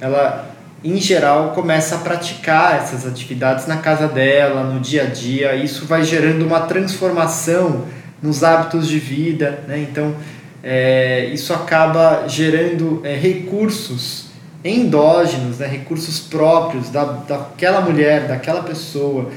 ela 0.00 0.54
em 0.84 1.00
geral 1.00 1.52
começa 1.52 1.96
a 1.96 1.98
praticar 1.98 2.76
essas 2.76 3.06
atividades 3.06 3.66
na 3.66 3.78
casa 3.78 4.06
dela, 4.06 4.64
no 4.64 4.78
dia 4.78 5.04
a 5.04 5.06
dia. 5.06 5.54
Isso 5.56 5.86
vai 5.86 6.04
gerando 6.04 6.46
uma 6.46 6.60
transformação 6.60 7.86
nos 8.22 8.44
hábitos 8.44 8.86
de 8.86 8.98
vida, 8.98 9.60
né? 9.66 9.78
Então 9.78 10.14
é, 10.62 11.26
isso 11.26 11.52
acaba 11.52 12.26
gerando 12.28 13.00
é, 13.04 13.14
recursos 13.14 14.26
endógenos, 14.64 15.58
né? 15.58 15.66
recursos 15.66 16.18
próprios 16.18 16.90
da, 16.90 17.04
daquela 17.04 17.80
mulher, 17.80 18.26
daquela 18.26 18.62
pessoa. 18.62 19.30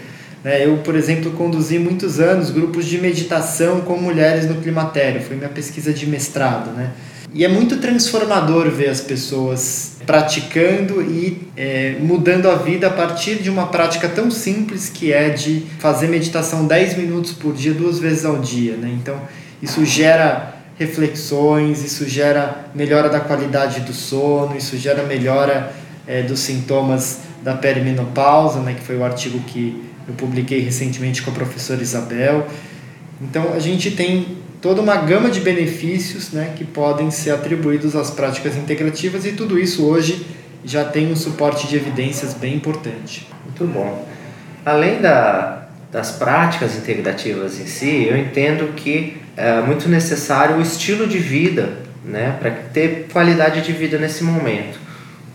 Né? 0.44 0.66
Eu, 0.66 0.78
por 0.78 0.96
exemplo, 0.96 1.32
conduzi 1.32 1.78
muitos 1.78 2.20
anos 2.20 2.50
grupos 2.50 2.86
de 2.86 3.00
meditação 3.00 3.82
com 3.82 3.98
mulheres 3.98 4.48
no 4.48 4.56
climatério. 4.56 5.22
Foi 5.22 5.36
minha 5.36 5.50
pesquisa 5.50 5.94
de 5.94 6.08
mestrado, 6.08 6.72
né? 6.72 6.92
E 7.34 7.46
é 7.46 7.48
muito 7.48 7.78
transformador 7.78 8.70
ver 8.72 8.90
as 8.90 9.02
pessoas 9.02 9.98
praticando 10.06 11.02
e 11.02 11.48
é, 11.56 11.96
mudando 12.00 12.50
a 12.50 12.56
vida 12.56 12.88
a 12.88 12.90
partir 12.90 13.36
de 13.36 13.50
uma 13.50 13.68
prática 13.68 14.10
tão 14.10 14.32
simples 14.32 14.90
que 14.90 15.14
é 15.14 15.30
de 15.30 15.64
fazer 15.78 16.08
meditação 16.08 16.66
10 16.66 16.98
minutos 16.98 17.32
por 17.32 17.54
dia, 17.54 17.74
duas 17.74 18.00
vezes 18.00 18.26
ao 18.26 18.38
dia. 18.38 18.76
Né? 18.76 18.98
Então, 19.00 19.22
isso 19.62 19.86
gera 19.86 20.56
reflexões, 20.80 21.84
isso 21.84 22.08
gera 22.08 22.66
melhora 22.74 23.10
da 23.10 23.20
qualidade 23.20 23.82
do 23.82 23.94
sono, 23.94 24.58
isso 24.58 24.78
gera 24.78 25.04
melhora 25.04 25.72
é, 26.08 26.24
dos 26.24 26.40
sintomas 26.40 27.20
da 27.44 27.54
perimenopausa, 27.54 28.62
né, 28.62 28.74
que 28.74 28.82
foi 28.82 28.98
o 28.98 29.04
artigo 29.04 29.40
que 29.42 29.84
eu 30.08 30.14
publiquei 30.16 30.62
recentemente 30.62 31.22
com 31.22 31.30
a 31.30 31.34
professora 31.34 31.82
Isabel. 31.82 32.48
Então, 33.22 33.54
a 33.54 33.60
gente 33.60 33.92
tem 33.92 34.39
toda 34.62 34.82
uma 34.82 34.96
gama 34.98 35.30
de 35.30 35.40
benefícios 35.40 36.32
né, 36.32 36.54
que 36.56 36.66
podem 36.66 37.12
ser 37.12 37.32
atribuídos 37.32 37.96
às 37.96 38.10
práticas 38.12 38.56
integrativas 38.56 39.26
e 39.26 39.32
tudo 39.32 39.58
isso 39.58 39.86
hoje 39.86 40.26
já 40.64 40.84
tem 40.84 41.12
um 41.12 41.16
suporte 41.16 41.68
de 41.68 41.76
evidências 41.76 42.34
bem 42.34 42.56
importante. 42.56 43.28
Muito 43.46 43.66
bom. 43.66 44.06
Além 44.66 45.02
da, 45.02 45.68
das 45.92 46.12
práticas 46.12 46.76
integrativas 46.76 47.60
em 47.60 47.66
si, 47.66 48.08
eu 48.10 48.18
entendo 48.18 48.74
que 48.76 49.18
é 49.38 49.62
muito 49.62 49.88
necessário 49.88 50.58
o 50.58 50.62
estilo 50.62 51.08
de 51.08 51.18
vida 51.18 51.78
né, 52.04 52.36
para 52.40 52.52
ter 52.52 53.08
qualidade 53.12 53.62
de 53.62 53.72
vida 53.72 53.98
nesse 53.98 54.24
momento. 54.24 54.78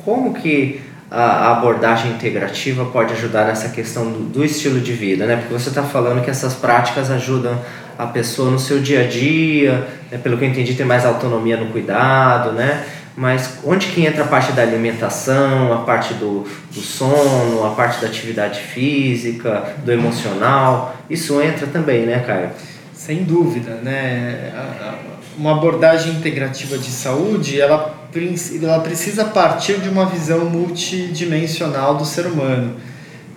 Como 0.05 0.35
que 0.35 0.83
a 1.11 1.53
abordagem 1.53 2.11
integrativa 2.11 2.85
pode 2.87 3.13
ajudar 3.13 3.47
nessa 3.47 3.69
questão 3.69 4.11
do, 4.11 4.19
do 4.25 4.45
estilo 4.45 4.81
de 4.81 4.93
vida, 4.93 5.27
né? 5.27 5.37
Porque 5.37 5.53
você 5.53 5.69
está 5.69 5.83
falando 5.83 6.25
que 6.25 6.31
essas 6.31 6.55
práticas 6.55 7.09
ajudam 7.09 7.57
a 7.99 8.07
pessoa 8.07 8.51
no 8.51 8.59
seu 8.59 8.81
dia 8.81 9.05
a 9.05 9.07
dia, 9.07 9.87
né? 10.11 10.19
pelo 10.19 10.37
que 10.37 10.45
eu 10.45 10.49
entendi, 10.49 10.75
ter 10.75 10.85
mais 10.85 11.05
autonomia 11.05 11.57
no 11.57 11.67
cuidado, 11.67 12.53
né? 12.53 12.85
Mas 13.17 13.61
onde 13.65 13.87
que 13.89 14.05
entra 14.05 14.25
a 14.25 14.27
parte 14.27 14.53
da 14.53 14.63
alimentação, 14.63 15.73
a 15.73 15.79
parte 15.79 16.15
do, 16.15 16.45
do 16.73 16.81
sono, 16.81 17.65
a 17.65 17.71
parte 17.71 18.01
da 18.01 18.09
atividade 18.09 18.61
física, 18.61 19.75
do 19.85 19.93
emocional? 19.93 20.97
Isso 21.09 21.41
entra 21.41 21.67
também, 21.69 22.05
né, 22.05 22.25
Caio? 22.27 22.51
Sem 22.93 23.23
dúvida, 23.23 23.79
né? 23.83 24.53
Uma 25.39 25.53
abordagem 25.53 26.13
integrativa 26.13 26.77
de 26.77 26.91
saúde, 26.91 27.61
ela, 27.61 27.95
ela 28.63 28.81
precisa 28.81 29.25
partir 29.27 29.79
de 29.79 29.89
uma 29.89 30.07
visão 30.07 30.47
multidimensional 30.47 31.95
do 31.97 32.05
ser 32.05 32.27
humano. 32.27 32.77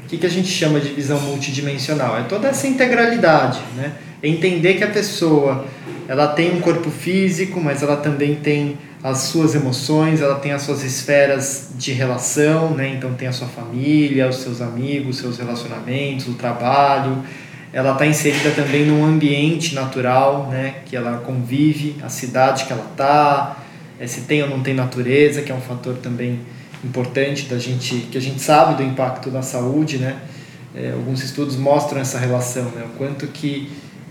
O 0.04 0.08
que, 0.08 0.18
que 0.18 0.26
a 0.26 0.30
gente 0.30 0.48
chama 0.48 0.80
de 0.80 0.90
visão 0.90 1.20
multidimensional? 1.20 2.18
É 2.18 2.24
toda 2.24 2.48
essa 2.48 2.66
integralidade, 2.66 3.60
né? 3.76 3.92
Entender 4.22 4.76
que 4.76 4.84
a 4.84 4.90
pessoa 4.90 5.66
ela 6.08 6.28
tem 6.28 6.56
um 6.56 6.62
corpo 6.62 6.90
físico, 6.90 7.60
mas 7.60 7.84
ela 7.84 7.98
também 7.98 8.36
tem 8.36 8.78
as 9.04 9.20
suas 9.20 9.54
emoções, 9.54 10.22
ela 10.22 10.36
tem 10.36 10.52
as 10.52 10.64
suas 10.64 10.84
esferas 10.84 11.72
de 11.76 11.92
relação, 11.92 12.72
né? 12.72 12.94
Então 12.96 13.14
tem 13.14 13.28
a 13.28 13.32
sua 13.32 13.48
família, 13.48 14.28
os 14.28 14.38
seus 14.38 14.62
amigos, 14.62 15.18
os 15.18 15.22
seus 15.22 15.38
relacionamentos, 15.38 16.28
o 16.28 16.34
trabalho. 16.34 17.24
Ela 17.72 17.92
está 17.92 18.08
inserida 18.08 18.52
também 18.52 18.86
num 18.86 19.06
ambiente 19.06 19.76
natural, 19.76 20.48
né? 20.50 20.78
Que 20.86 20.96
ela 20.96 21.18
convive, 21.20 21.98
a 22.02 22.10
cidade 22.10 22.66
que 22.66 22.74
ela 22.74 22.88
está, 22.92 23.58
é, 24.00 24.08
se 24.08 24.22
tem 24.22 24.42
ou 24.42 24.50
não 24.50 24.62
tem 24.62 24.74
natureza, 24.74 25.42
que 25.42 25.52
é 25.52 25.56
um 25.56 25.62
fator 25.62 25.96
também 25.98 26.40
importante 26.84 27.46
da 27.46 27.60
gente, 27.60 28.08
que 28.12 28.18
a 28.18 28.22
gente 28.22 28.42
sabe 28.42 28.76
do 28.76 28.84
impacto 28.84 29.30
na 29.30 29.42
saúde, 29.42 29.98
né? 29.98 30.18
É, 30.74 30.92
alguns 30.92 31.24
estudos 31.24 31.56
mostram 31.56 32.00
essa 32.00 32.18
relação, 32.18 32.66
né? 32.66 32.86
O 32.86 32.98
quanto 32.98 33.28
que 33.28 33.70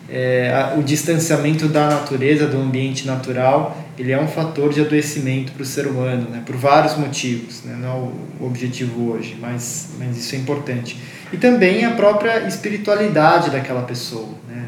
é, 0.09 0.75
o 0.79 0.83
distanciamento 0.83 1.69
da 1.69 1.89
natureza, 1.89 2.47
do 2.47 2.59
ambiente 2.59 3.07
natural, 3.07 3.77
ele 3.99 4.13
é 4.13 4.21
um 4.21 4.29
fator 4.29 4.73
de 4.73 4.81
adoecimento 4.81 5.53
para 5.53 5.63
o 5.63 5.67
ser 5.67 5.87
humano, 5.87 6.29
né, 6.31 6.43
por 6.45 6.57
vários 6.57 6.97
motivos, 6.97 7.63
né, 7.65 7.77
não 7.81 7.89
é 7.89 8.11
o 8.41 8.47
objetivo 8.47 9.11
hoje, 9.11 9.37
mas, 9.41 9.91
mas 9.99 10.17
isso 10.17 10.35
é 10.35 10.39
importante. 10.39 10.97
E 11.33 11.37
também 11.37 11.85
a 11.85 11.93
própria 11.93 12.47
espiritualidade 12.47 13.51
daquela 13.51 13.83
pessoa, 13.83 14.29
né, 14.49 14.65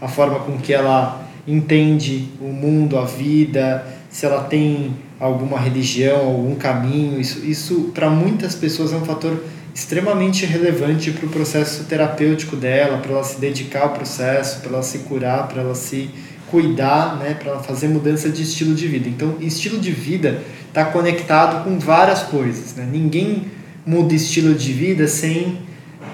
a 0.00 0.08
forma 0.08 0.38
com 0.40 0.58
que 0.58 0.72
ela 0.72 1.26
entende 1.46 2.28
o 2.40 2.48
mundo, 2.48 2.98
a 2.98 3.04
vida, 3.04 3.86
se 4.08 4.26
ela 4.26 4.44
tem 4.44 4.94
alguma 5.18 5.58
religião, 5.58 6.26
algum 6.26 6.54
caminho, 6.54 7.20
isso, 7.20 7.44
isso 7.44 7.90
para 7.94 8.08
muitas 8.10 8.54
pessoas 8.54 8.92
é 8.92 8.96
um 8.96 9.04
fator 9.04 9.42
extremamente 9.76 10.46
relevante 10.46 11.10
para 11.10 11.26
o 11.26 11.28
processo 11.28 11.84
terapêutico 11.84 12.56
dela, 12.56 12.96
para 12.96 13.12
ela 13.12 13.22
se 13.22 13.38
dedicar 13.38 13.82
ao 13.82 13.90
processo, 13.90 14.60
para 14.60 14.70
ela 14.70 14.82
se 14.82 15.00
curar, 15.00 15.46
para 15.48 15.60
ela 15.60 15.74
se 15.74 16.08
cuidar, 16.50 17.18
né, 17.18 17.34
para 17.34 17.50
ela 17.50 17.62
fazer 17.62 17.86
mudança 17.88 18.30
de 18.30 18.42
estilo 18.42 18.74
de 18.74 18.88
vida. 18.88 19.06
Então, 19.06 19.36
estilo 19.38 19.78
de 19.78 19.90
vida 19.90 20.40
está 20.66 20.86
conectado 20.86 21.62
com 21.62 21.78
várias 21.78 22.22
coisas. 22.22 22.74
Né? 22.74 22.88
Ninguém 22.90 23.50
muda 23.84 24.14
estilo 24.14 24.54
de 24.54 24.72
vida 24.72 25.06
sem 25.06 25.58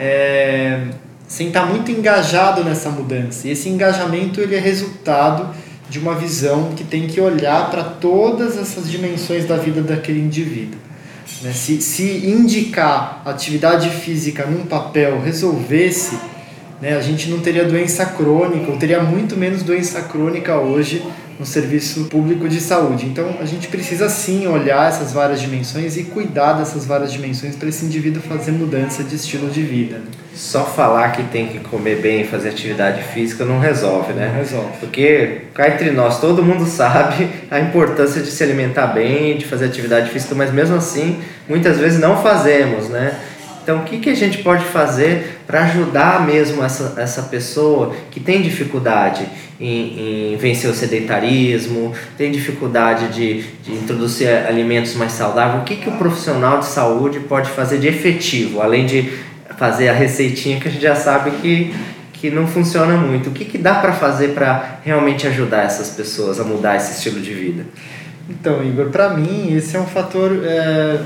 é, 0.01 0.89
sem 1.29 1.47
estar 1.47 1.61
tá 1.61 1.67
muito 1.67 1.89
engajado 1.89 2.65
nessa 2.65 2.91
mudança. 2.91 3.47
E 3.47 3.53
esse 3.53 3.69
engajamento 3.69 4.41
ele 4.41 4.57
é 4.57 4.61
resultado 4.61 5.55
de 5.89 6.01
uma 6.01 6.17
visão 6.17 6.73
que 6.75 6.83
tem 6.83 7.07
que 7.07 7.21
olhar 7.21 7.71
para 7.71 7.85
todas 7.85 8.59
essas 8.59 8.91
dimensões 8.91 9.47
da 9.47 9.57
vida 9.57 9.81
daquele 9.83 10.19
indivíduo. 10.19 10.81
Né? 11.43 11.53
Se, 11.53 11.81
se 11.83 12.27
indicar 12.27 13.23
atividade 13.25 13.91
física 13.91 14.47
num 14.47 14.65
papel 14.65 15.21
resolvesse 15.21 16.17
né, 16.83 16.97
a 16.97 17.01
gente 17.01 17.31
não 17.31 17.39
teria 17.39 17.65
doença 17.65 18.05
crônica, 18.05 18.69
ou 18.69 18.77
teria 18.77 19.01
muito 19.01 19.37
menos 19.37 19.63
doença 19.63 20.03
crônica 20.03 20.57
hoje 20.57 21.01
no 21.39 21.47
serviço 21.47 22.07
público 22.07 22.49
de 22.49 22.61
saúde. 22.61 23.07
Então, 23.07 23.37
a 23.41 23.45
gente 23.45 23.69
precisa 23.69 24.09
sim 24.09 24.49
olhar 24.49 24.89
essas 24.89 25.13
várias 25.13 25.41
dimensões 25.41 25.97
e 25.97 26.03
cuidar 26.03 26.55
dessas 26.55 26.85
várias 26.85 27.13
dimensões 27.13 27.55
para 27.55 27.69
esse 27.69 27.85
indivíduo 27.85 28.21
fazer 28.21 28.51
mudança 28.51 29.05
de 29.05 29.15
estilo 29.15 29.49
de 29.49 29.63
vida. 29.63 30.01
Só 30.35 30.65
falar 30.65 31.13
que 31.13 31.23
tem 31.25 31.47
que 31.47 31.61
comer 31.61 32.01
bem 32.01 32.23
e 32.23 32.25
fazer 32.25 32.49
atividade 32.49 33.03
física 33.15 33.45
não 33.45 33.61
resolve, 33.61 34.13
né? 34.13 34.29
Não 34.29 34.37
resolve. 34.39 34.73
Porque 34.81 35.43
cá 35.55 35.69
entre 35.69 35.93
nós, 35.93 36.21
todo 36.21 36.43
mundo 36.43 36.67
sabe 36.67 37.29
a 37.49 37.61
importância 37.61 38.21
de 38.21 38.31
se 38.31 38.43
alimentar 38.43 38.89
bem, 38.89 39.37
de 39.37 39.47
fazer 39.47 39.67
atividade 39.67 40.11
física, 40.11 40.35
mas 40.35 40.53
mesmo 40.53 40.75
assim, 40.75 41.21
muitas 41.49 41.79
vezes 41.79 42.01
não 42.01 42.21
fazemos, 42.21 42.89
né? 42.89 43.17
Então, 43.63 43.79
o 43.79 43.85
que, 43.85 43.99
que 43.99 44.11
a 44.11 44.15
gente 44.15 44.39
pode 44.39 44.65
fazer 44.65 45.39
para 45.47 45.63
ajudar 45.63 46.27
mesmo 46.27 46.65
essa, 46.65 46.95
essa 46.97 47.23
pessoa 47.23 47.95
que 48.11 48.19
tem 48.19 48.43
dificuldade 48.43 49.25
em, 49.61 50.33
em 50.33 50.37
vencer 50.37 50.69
o 50.69 50.75
sedentarismo, 50.75 51.95
tem 52.19 52.33
dificuldade 52.33 53.09
de, 53.09 53.43
de 53.63 53.73
introduzir 53.73 54.29
alimentos 54.29 54.95
mais 54.97 55.13
saudáveis? 55.13 55.63
O 55.63 55.65
que, 55.65 55.77
que 55.77 55.89
o 55.89 55.93
profissional 55.93 56.59
de 56.59 56.67
saúde 56.67 57.21
pode 57.21 57.51
fazer 57.51 57.79
de 57.79 57.87
efetivo, 57.87 58.61
além 58.61 58.85
de 58.85 59.13
fazer 59.57 59.89
a 59.89 59.93
receitinha 59.93 60.59
que 60.59 60.67
a 60.67 60.71
gente 60.71 60.83
já 60.83 60.97
sabe 60.97 61.31
que, 61.41 61.73
que 62.15 62.31
não 62.31 62.49
funciona 62.49 62.97
muito? 62.97 63.29
O 63.29 63.33
que, 63.33 63.45
que 63.45 63.59
dá 63.59 63.77
para 63.77 63.93
fazer 63.93 64.31
para 64.31 64.81
realmente 64.83 65.25
ajudar 65.29 65.63
essas 65.63 65.91
pessoas 65.91 66.41
a 66.41 66.45
mudar 66.45 66.77
esse 66.77 66.97
estilo 66.97 67.21
de 67.21 67.33
vida? 67.33 67.65
Então, 68.29 68.65
Igor, 68.65 68.87
para 68.87 69.11
mim, 69.11 69.55
esse 69.55 69.77
é 69.77 69.81
um 69.81 69.87
fator. 69.87 70.41
É 70.43 71.01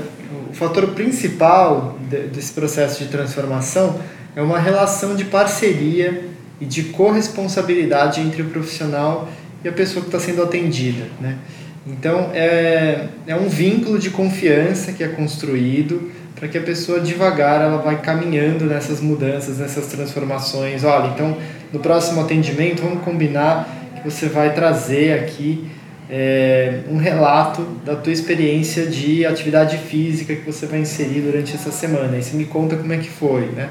o 0.49 0.53
fator 0.53 0.87
principal 0.87 1.97
desse 2.33 2.53
processo 2.53 3.03
de 3.03 3.09
transformação 3.09 3.99
é 4.35 4.41
uma 4.41 4.59
relação 4.59 5.15
de 5.15 5.25
parceria 5.25 6.25
e 6.59 6.65
de 6.65 6.83
corresponsabilidade 6.83 8.21
entre 8.21 8.41
o 8.41 8.45
profissional 8.45 9.29
e 9.63 9.67
a 9.67 9.71
pessoa 9.71 10.01
que 10.01 10.07
está 10.07 10.19
sendo 10.19 10.43
atendida. 10.43 11.05
Né? 11.19 11.37
Então, 11.85 12.31
é, 12.33 13.07
é 13.25 13.35
um 13.35 13.47
vínculo 13.47 13.97
de 13.97 14.09
confiança 14.09 14.91
que 14.91 15.03
é 15.03 15.07
construído 15.07 16.11
para 16.35 16.47
que 16.47 16.57
a 16.57 16.61
pessoa 16.61 16.99
devagar 16.99 17.61
ela 17.61 17.77
vai 17.77 17.99
caminhando 17.99 18.65
nessas 18.65 19.01
mudanças, 19.01 19.57
nessas 19.57 19.87
transformações. 19.87 20.83
Olha, 20.83 21.07
então, 21.07 21.35
no 21.73 21.79
próximo 21.79 22.21
atendimento, 22.21 22.83
vamos 22.83 23.03
combinar 23.03 23.67
que 23.95 24.09
você 24.09 24.27
vai 24.27 24.53
trazer 24.53 25.13
aqui 25.19 25.67
é, 26.09 26.79
um 26.89 26.97
relato 26.97 27.61
da 27.85 27.95
tua 27.95 28.13
experiência 28.13 28.85
de 28.85 29.25
atividade 29.25 29.77
física 29.77 30.35
que 30.35 30.45
você 30.45 30.65
vai 30.65 30.79
inserir 30.79 31.21
durante 31.21 31.53
essa 31.53 31.71
semana. 31.71 32.17
E 32.17 32.23
você 32.23 32.35
me 32.35 32.45
conta 32.45 32.75
como 32.77 32.93
é 32.93 32.97
que 32.97 33.09
foi, 33.09 33.47
né? 33.47 33.69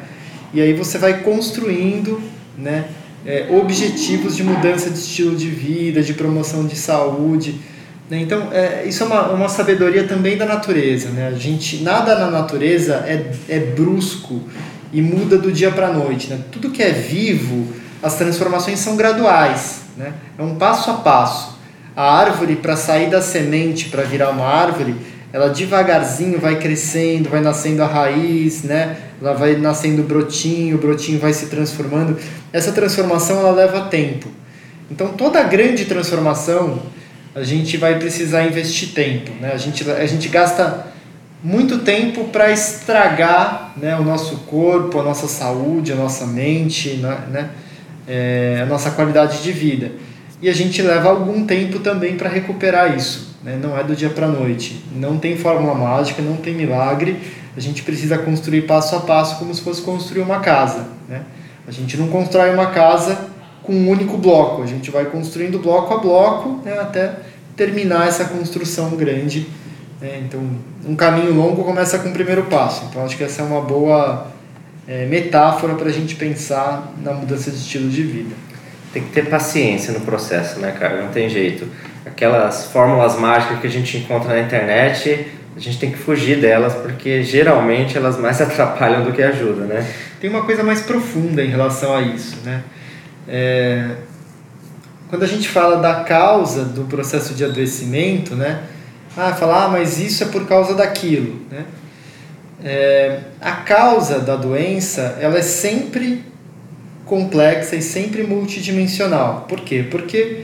E 0.53 0.61
aí 0.61 0.75
você 0.75 0.99
vai 0.99 1.23
construindo, 1.23 2.21
né? 2.57 2.85
É, 3.25 3.49
objetivos 3.51 4.37
de 4.37 4.45
mudança 4.45 4.89
de 4.89 4.99
estilo 4.99 5.35
de 5.35 5.49
vida, 5.49 6.03
de 6.03 6.15
promoção 6.15 6.65
de 6.65 6.77
saúde. 6.77 7.57
Né? 8.09 8.21
Então, 8.21 8.53
é, 8.53 8.85
isso 8.87 9.03
é 9.03 9.07
uma, 9.07 9.31
uma 9.31 9.49
sabedoria 9.49 10.05
também 10.05 10.37
da 10.37 10.47
natureza. 10.47 11.09
Né? 11.09 11.27
A 11.27 11.33
gente, 11.33 11.83
nada 11.83 12.17
na 12.17 12.31
natureza 12.31 13.05
é, 13.05 13.33
é 13.49 13.59
brusco 13.59 14.43
e 14.93 15.03
muda 15.03 15.37
do 15.37 15.51
dia 15.51 15.73
para 15.73 15.89
a 15.89 15.93
noite. 15.93 16.29
Né? 16.31 16.39
Tudo 16.53 16.71
que 16.71 16.81
é 16.81 16.93
vivo, 16.93 17.67
as 18.01 18.15
transformações 18.15 18.79
são 18.79 18.95
graduais. 18.95 19.81
Né? 19.97 20.13
É 20.39 20.43
um 20.43 20.55
passo 20.55 20.93
a 20.93 20.95
passo 20.95 21.56
a 21.97 22.19
árvore 22.19 22.57
para 22.57 22.77
sair 22.77 23.09
da 23.09 23.23
semente 23.23 23.89
para 23.89 24.03
virar 24.03 24.29
uma 24.29 24.45
árvore, 24.45 24.95
ela 25.33 25.49
devagarzinho 25.49 26.39
vai 26.39 26.59
crescendo, 26.59 27.31
vai 27.31 27.41
nascendo 27.41 27.83
a 27.83 27.87
raiz, 27.87 28.63
né? 28.63 28.99
Ela 29.21 29.33
vai 29.33 29.57
nascendo 29.57 30.03
o 30.03 30.05
brotinho, 30.05 30.77
o 30.77 30.79
brotinho 30.79 31.19
vai 31.19 31.33
se 31.33 31.47
transformando. 31.47 32.19
Essa 32.53 32.71
transformação 32.71 33.39
ela 33.39 33.51
leva 33.51 33.87
tempo. 33.87 34.29
Então 34.91 35.09
toda 35.09 35.43
grande 35.43 35.87
transformação 35.87 36.83
a 37.35 37.43
gente 37.43 37.79
vai 37.79 37.99
precisar 37.99 38.45
investir 38.45 38.91
tempo, 38.91 39.33
né? 39.41 39.53
A 39.55 39.57
gente 39.57 39.91
a 39.91 40.07
gente 40.07 40.29
gasta 40.29 40.87
muito 41.43 41.79
tempo 41.79 42.25
para 42.25 42.51
estragar 42.51 43.73
né, 43.77 43.97
o 43.97 44.03
nosso 44.03 44.39
corpo, 44.39 44.99
a 44.99 45.03
nossa 45.03 45.29
saúde, 45.29 45.93
a 45.93 45.95
nossa 45.95 46.27
mente, 46.27 46.95
né, 46.95 47.19
né 47.31 47.51
é, 48.09 48.61
a 48.63 48.67
nossa 48.67 48.91
qualidade 48.91 49.43
de 49.43 49.53
vida 49.53 49.93
e 50.41 50.49
a 50.49 50.53
gente 50.53 50.83
leva 50.83 51.09
algum 51.09 51.47
tempo 51.47 51.79
também 51.79 52.17
para 52.17 52.29
recuperar 52.29 52.97
isso. 52.97 53.37
Né? 53.43 53.59
Não 53.61 53.77
é 53.77 53.83
do 53.83 53.97
dia 53.97 54.11
para 54.11 54.27
a 54.27 54.29
noite. 54.29 54.83
Não 54.95 55.19
tem 55.19 55.37
fórmula 55.37 55.75
mágica, 55.75 56.21
não 56.21 56.37
tem 56.37 56.55
milagre. 56.55 57.17
A 57.57 57.61
gente 57.61 57.83
precisa 57.83 58.19
construir 58.19 58.63
passo 58.63 58.97
a 58.97 59.01
passo 59.01 59.39
como 59.39 59.55
se 59.55 59.63
fosse 59.63 59.81
construir 59.81 60.21
uma 60.21 60.41
casa. 60.41 60.89
Né? 61.09 61.23
A 61.67 61.71
gente 61.71 61.97
não 61.97 62.09
constrói 62.09 62.53
uma 62.53 62.67
casa 62.67 63.31
com 63.63 63.73
um 63.73 63.89
único 63.89 64.19
bloco. 64.19 64.63
A 64.63 64.67
gente 64.67 64.91
vai 64.91 65.07
construindo 65.07 65.59
bloco 65.59 65.95
a 65.95 65.99
bloco 65.99 66.61
né? 66.65 66.79
até 66.79 67.15
terminar 67.57 68.07
essa 68.07 68.27
construção 68.27 68.91
grande. 68.91 69.47
Né? 70.01 70.23
Então, 70.27 70.41
um 70.85 70.95
caminho 70.95 71.33
longo 71.33 71.65
começa 71.65 71.99
com 71.99 72.11
o 72.11 72.13
primeiro 72.13 72.45
passo. 72.45 72.85
Então, 72.91 73.03
acho 73.05 73.17
que 73.17 73.25
essa 73.25 73.41
é 73.41 73.45
uma 73.45 73.63
boa 73.63 74.27
é, 74.87 75.07
metáfora 75.07 75.75
para 75.75 75.89
a 75.89 75.93
gente 75.93 76.15
pensar 76.15 76.93
na 77.03 77.15
mudança 77.15 77.51
de 77.51 77.57
estilo 77.57 77.89
de 77.89 78.03
vida 78.03 78.47
tem 78.97 79.05
que 79.05 79.11
ter 79.11 79.29
paciência 79.29 79.93
no 79.93 80.01
processo, 80.01 80.59
né, 80.59 80.73
cara? 80.73 81.03
Não 81.03 81.11
tem 81.11 81.29
jeito. 81.29 81.69
Aquelas 82.07 82.65
fórmulas 82.69 83.19
mágicas 83.19 83.61
que 83.61 83.67
a 83.67 83.71
gente 83.71 83.99
encontra 83.99 84.33
na 84.33 84.41
internet, 84.41 85.27
a 85.55 85.61
gente 85.61 85.79
tem 85.79 85.91
que 85.91 85.99
fugir 85.99 86.41
delas 86.41 86.73
porque 86.73 87.23
geralmente 87.23 87.95
elas 87.95 88.19
mais 88.19 88.41
atrapalham 88.41 89.05
do 89.05 89.13
que 89.13 89.23
ajudam, 89.23 89.67
né? 89.67 89.87
Tem 90.19 90.31
uma 90.31 90.45
coisa 90.45 90.63
mais 90.63 90.81
profunda 90.81 91.45
em 91.45 91.49
relação 91.49 91.95
a 91.95 92.01
isso, 92.01 92.39
né? 92.43 92.63
É... 93.29 93.91
Quando 95.11 95.25
a 95.25 95.29
gente 95.29 95.47
fala 95.47 95.77
da 95.77 95.97
causa 95.97 96.65
do 96.65 96.85
processo 96.85 97.35
de 97.35 97.45
adoecimento, 97.45 98.35
né? 98.35 98.63
Ah, 99.15 99.35
falar, 99.35 99.67
ah, 99.67 99.69
mas 99.69 99.99
isso 99.99 100.25
é 100.25 100.27
por 100.27 100.47
causa 100.47 100.75
daquilo, 100.75 101.43
né? 101.51 101.67
É... 102.65 103.19
A 103.43 103.53
causa 103.53 104.21
da 104.21 104.37
doença, 104.37 105.19
ela 105.21 105.37
é 105.37 105.43
sempre 105.43 106.25
complexa 107.07 107.77
e 107.77 107.83
sempre 107.83 108.25
multidimensional. 108.25 109.47
Por 109.49 109.61
quê? 109.61 109.87
Porque 109.91 110.43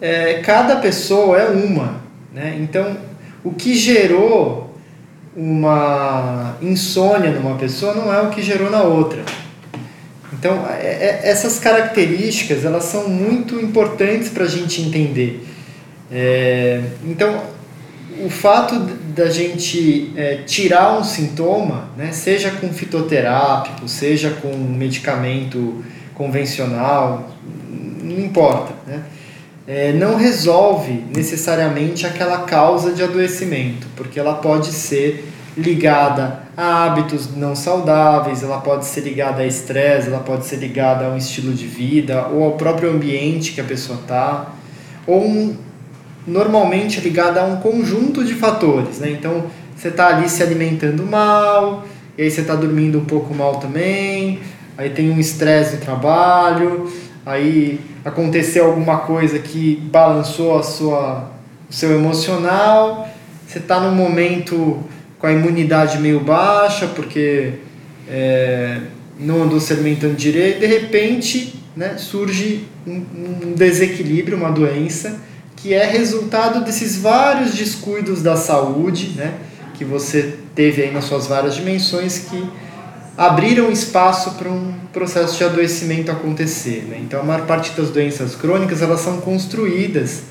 é, 0.00 0.40
cada 0.44 0.76
pessoa 0.76 1.38
é 1.38 1.48
uma. 1.48 2.02
Né? 2.34 2.58
Então, 2.60 2.96
o 3.42 3.52
que 3.52 3.74
gerou 3.74 4.74
uma 5.34 6.56
insônia 6.60 7.30
numa 7.30 7.56
pessoa 7.56 7.94
não 7.94 8.12
é 8.12 8.20
o 8.20 8.30
que 8.30 8.42
gerou 8.42 8.70
na 8.70 8.82
outra. 8.82 9.22
Então, 10.32 10.66
é, 10.68 10.86
é, 10.86 11.20
essas 11.24 11.58
características 11.58 12.64
elas 12.64 12.84
são 12.84 13.08
muito 13.08 13.58
importantes 13.60 14.28
para 14.28 14.44
a 14.44 14.48
gente 14.48 14.82
entender. 14.82 15.46
É, 16.10 16.82
então, 17.04 17.42
o 18.24 18.30
fato 18.30 18.78
da 19.14 19.28
gente 19.30 20.12
é, 20.16 20.36
tirar 20.46 20.98
um 20.98 21.04
sintoma, 21.04 21.90
né, 21.96 22.12
seja 22.12 22.50
com 22.50 22.72
fitoterápico, 22.72 23.88
seja 23.88 24.30
com 24.30 24.54
medicamento 24.56 25.84
convencional, 26.14 27.30
não 28.02 28.18
importa, 28.18 28.72
né, 28.86 29.02
é, 29.66 29.92
não 29.92 30.16
resolve 30.16 31.04
necessariamente 31.14 32.06
aquela 32.06 32.42
causa 32.42 32.92
de 32.92 33.02
adoecimento, 33.02 33.86
porque 33.96 34.18
ela 34.18 34.34
pode 34.34 34.68
ser 34.68 35.32
ligada 35.56 36.42
a 36.56 36.84
hábitos 36.84 37.34
não 37.34 37.56
saudáveis, 37.56 38.42
ela 38.42 38.60
pode 38.60 38.84
ser 38.84 39.00
ligada 39.00 39.42
a 39.42 39.46
estresse, 39.46 40.08
ela 40.08 40.20
pode 40.20 40.46
ser 40.46 40.56
ligada 40.56 41.06
a 41.06 41.08
um 41.08 41.16
estilo 41.16 41.52
de 41.52 41.66
vida 41.66 42.28
ou 42.28 42.44
ao 42.44 42.52
próprio 42.52 42.90
ambiente 42.90 43.52
que 43.52 43.60
a 43.60 43.64
pessoa 43.64 43.98
está, 43.98 44.52
ou 45.06 45.26
um, 45.26 45.56
normalmente 46.26 47.00
ligada 47.00 47.40
a 47.40 47.44
um 47.44 47.56
conjunto 47.56 48.24
de 48.24 48.34
fatores, 48.34 48.98
né? 48.98 49.10
Então, 49.10 49.46
você 49.76 49.88
está 49.88 50.08
ali 50.08 50.28
se 50.28 50.42
alimentando 50.42 51.04
mal, 51.04 51.86
e 52.16 52.22
aí 52.22 52.30
você 52.30 52.40
está 52.40 52.54
dormindo 52.54 52.98
um 52.98 53.04
pouco 53.04 53.34
mal 53.34 53.56
também, 53.56 54.40
aí 54.76 54.90
tem 54.90 55.10
um 55.10 55.20
estresse 55.20 55.76
no 55.76 55.82
trabalho, 55.82 56.90
aí 57.24 57.80
aconteceu 58.04 58.66
alguma 58.66 58.98
coisa 58.98 59.38
que 59.38 59.76
balançou 59.90 60.58
a 60.58 60.62
sua, 60.62 61.30
o 61.68 61.72
seu 61.72 61.92
emocional, 61.92 63.08
você 63.46 63.58
está 63.58 63.80
num 63.80 63.94
momento 63.94 64.82
com 65.18 65.26
a 65.26 65.32
imunidade 65.32 65.98
meio 65.98 66.20
baixa, 66.20 66.86
porque 66.86 67.54
é, 68.08 68.80
não 69.18 69.42
andou 69.42 69.60
se 69.60 69.72
alimentando 69.72 70.14
direito, 70.14 70.60
de 70.60 70.66
repente 70.66 71.54
né, 71.76 71.96
surge 71.98 72.64
um, 72.86 73.04
um 73.14 73.52
desequilíbrio, 73.54 74.36
uma 74.36 74.50
doença, 74.50 75.20
que 75.56 75.72
é 75.74 75.84
resultado 75.84 76.64
desses 76.64 76.96
vários 76.96 77.54
descuidos 77.54 78.22
da 78.22 78.36
saúde, 78.36 79.14
né, 79.16 79.34
que 79.74 79.84
você 79.84 80.36
teve 80.54 80.82
aí 80.82 80.92
nas 80.92 81.04
suas 81.04 81.26
várias 81.26 81.54
dimensões 81.54 82.18
que 82.18 82.48
abriram 83.16 83.72
espaço 83.72 84.32
para 84.32 84.48
um 84.48 84.74
processo 84.92 85.38
de 85.38 85.44
adoecimento 85.44 86.10
acontecer. 86.10 86.86
Né? 86.88 86.98
Então, 87.02 87.20
a 87.20 87.22
maior 87.22 87.46
parte 87.46 87.70
das 87.72 87.90
doenças 87.90 88.34
crônicas 88.34 88.82
elas 88.82 89.00
são 89.00 89.20
construídas 89.20 90.22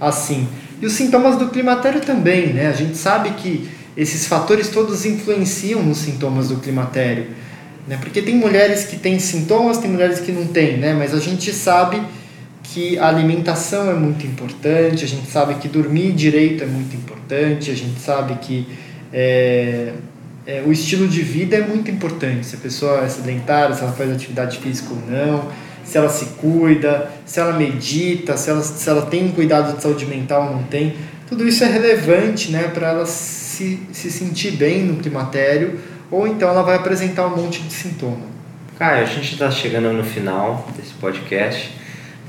assim. 0.00 0.48
E 0.80 0.86
os 0.86 0.94
sintomas 0.94 1.36
do 1.36 1.48
climatério 1.48 2.00
também, 2.00 2.54
né? 2.54 2.68
A 2.68 2.72
gente 2.72 2.96
sabe 2.96 3.30
que 3.32 3.68
esses 3.94 4.26
fatores 4.26 4.68
todos 4.68 5.04
influenciam 5.04 5.82
nos 5.82 5.98
sintomas 5.98 6.48
do 6.48 6.56
climatério. 6.56 7.26
né? 7.86 7.98
Porque 8.00 8.22
tem 8.22 8.34
mulheres 8.34 8.84
que 8.84 8.96
têm 8.96 9.18
sintomas, 9.18 9.76
tem 9.76 9.90
mulheres 9.90 10.20
que 10.20 10.32
não 10.32 10.46
têm, 10.46 10.78
né? 10.78 10.94
Mas 10.94 11.12
a 11.12 11.18
gente 11.18 11.52
sabe 11.52 12.00
que 12.62 12.98
a 12.98 13.08
alimentação 13.08 13.90
é 13.90 13.94
muito 13.94 14.26
importante, 14.26 15.04
a 15.04 15.08
gente 15.08 15.30
sabe 15.30 15.54
que 15.54 15.68
dormir 15.68 16.12
direito 16.12 16.62
é 16.62 16.66
muito 16.66 16.94
importante, 16.94 17.70
a 17.70 17.74
gente 17.74 18.00
sabe 18.00 18.34
que 18.34 18.68
é, 19.12 19.92
é, 20.46 20.62
o 20.66 20.72
estilo 20.72 21.08
de 21.08 21.22
vida 21.22 21.56
é 21.56 21.66
muito 21.66 21.90
importante. 21.90 22.46
Se 22.46 22.56
a 22.56 22.58
pessoa 22.58 23.04
é 23.04 23.08
sedentária, 23.08 23.74
se 23.74 23.82
ela 23.82 23.92
faz 23.92 24.10
atividade 24.10 24.58
física 24.58 24.90
ou 24.92 25.02
não, 25.10 25.50
se 25.84 25.98
ela 25.98 26.08
se 26.08 26.26
cuida, 26.40 27.10
se 27.26 27.40
ela 27.40 27.52
medita, 27.52 28.36
se 28.36 28.50
ela, 28.50 28.62
se 28.62 28.88
ela 28.88 29.02
tem 29.02 29.28
cuidado 29.32 29.76
de 29.76 29.82
saúde 29.82 30.06
mental 30.06 30.48
ou 30.48 30.56
não 30.56 30.62
tem. 30.64 30.94
Tudo 31.28 31.46
isso 31.46 31.64
é 31.64 31.68
relevante 31.68 32.50
né, 32.50 32.64
para 32.74 32.88
ela 32.88 33.06
se, 33.06 33.80
se 33.92 34.10
sentir 34.10 34.52
bem 34.52 34.84
no 34.84 34.96
climatério 34.96 35.78
ou 36.10 36.26
então 36.26 36.48
ela 36.48 36.62
vai 36.62 36.76
apresentar 36.76 37.26
um 37.26 37.36
monte 37.36 37.62
de 37.62 37.72
sintoma. 37.72 38.30
Caio, 38.78 39.02
a 39.02 39.06
gente 39.06 39.32
está 39.32 39.50
chegando 39.50 39.92
no 39.92 40.02
final 40.02 40.66
desse 40.76 40.92
podcast. 40.94 41.70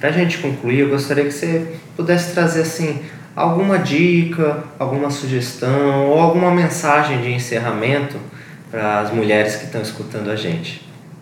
Para 0.01 0.09
a 0.09 0.13
gente 0.13 0.39
concluir, 0.39 0.79
eu 0.79 0.89
gostaria 0.89 1.23
que 1.25 1.31
você 1.31 1.75
pudesse 1.95 2.33
trazer 2.33 2.61
assim 2.61 3.01
alguma 3.35 3.77
dica, 3.77 4.63
alguma 4.79 5.11
sugestão 5.11 6.09
ou 6.09 6.19
alguma 6.19 6.49
mensagem 6.49 7.21
de 7.21 7.31
encerramento 7.31 8.17
para 8.71 9.01
as 9.01 9.13
mulheres 9.13 9.57
que 9.57 9.65
estão 9.65 9.79
escutando 9.79 10.31
a 10.31 10.35
gente. 10.35 10.81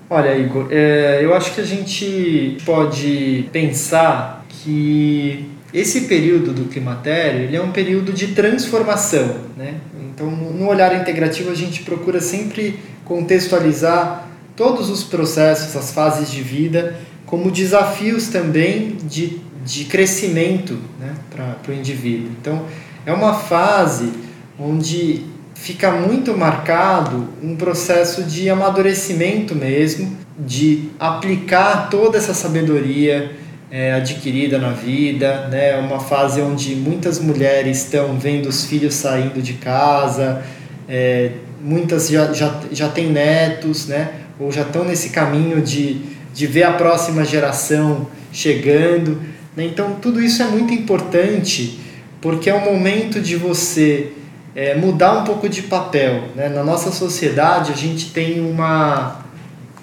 Olha, 0.09 0.33
Igor, 0.33 0.69
é, 0.71 1.19
eu 1.21 1.35
acho 1.35 1.53
que 1.53 1.59
a 1.59 1.65
gente 1.65 2.57
pode 2.65 3.49
pensar 3.51 4.45
que 4.47 5.51
esse 5.73 6.01
período 6.01 6.53
do 6.53 6.69
climatério 6.69 7.41
ele 7.41 7.57
é 7.57 7.61
um 7.61 7.71
período 7.71 8.13
de 8.13 8.27
transformação, 8.27 9.41
né? 9.57 9.75
Então, 10.01 10.31
no 10.31 10.67
olhar 10.67 10.95
integrativo, 10.95 11.51
a 11.51 11.55
gente 11.55 11.83
procura 11.83 12.21
sempre 12.21 12.79
contextualizar 13.03 14.27
todos 14.55 14.89
os 14.89 15.03
processos, 15.03 15.75
as 15.75 15.91
fases 15.91 16.31
de 16.31 16.41
vida, 16.41 16.95
como 17.29 17.51
desafios 17.51 18.27
também 18.29 18.97
de, 19.03 19.39
de 19.63 19.85
crescimento 19.85 20.79
né, 20.99 21.13
para 21.29 21.71
o 21.71 21.75
indivíduo. 21.75 22.31
Então, 22.41 22.65
é 23.05 23.13
uma 23.13 23.35
fase 23.35 24.11
onde 24.57 25.25
fica 25.53 25.91
muito 25.91 26.35
marcado 26.35 27.29
um 27.43 27.55
processo 27.55 28.23
de 28.23 28.49
amadurecimento 28.49 29.53
mesmo, 29.53 30.17
de 30.39 30.89
aplicar 30.99 31.89
toda 31.89 32.17
essa 32.17 32.33
sabedoria 32.33 33.31
é, 33.69 33.93
adquirida 33.93 34.57
na 34.57 34.71
vida, 34.71 35.47
né? 35.49 35.71
É 35.71 35.77
uma 35.77 35.99
fase 35.99 36.41
onde 36.41 36.75
muitas 36.75 37.19
mulheres 37.19 37.83
estão 37.83 38.17
vendo 38.17 38.47
os 38.47 38.65
filhos 38.65 38.95
saindo 38.95 39.41
de 39.41 39.53
casa, 39.53 40.41
é, 40.87 41.31
muitas 41.61 42.09
já, 42.09 42.33
já, 42.33 42.59
já 42.71 42.89
têm 42.89 43.11
netos, 43.11 43.87
né? 43.87 44.13
Ou 44.39 44.51
já 44.51 44.61
estão 44.61 44.83
nesse 44.83 45.09
caminho 45.09 45.61
de, 45.61 46.01
de 46.33 46.47
ver 46.47 46.63
a 46.63 46.73
próxima 46.73 47.25
geração 47.25 48.07
chegando. 48.31 49.21
Né? 49.55 49.65
Então, 49.65 49.95
tudo 50.01 50.21
isso 50.21 50.41
é 50.41 50.47
muito 50.47 50.73
importante 50.73 51.79
porque 52.21 52.49
é 52.49 52.53
o 52.53 52.63
momento 52.63 53.21
de 53.21 53.35
você 53.35 54.11
é, 54.55 54.75
mudar 54.75 55.19
um 55.19 55.23
pouco 55.23 55.47
de 55.47 55.63
papel. 55.63 56.23
Né? 56.35 56.49
Na 56.49 56.63
nossa 56.63 56.91
sociedade, 56.91 57.71
a 57.71 57.75
gente 57.75 58.11
tem 58.11 58.41
uma, 58.41 59.25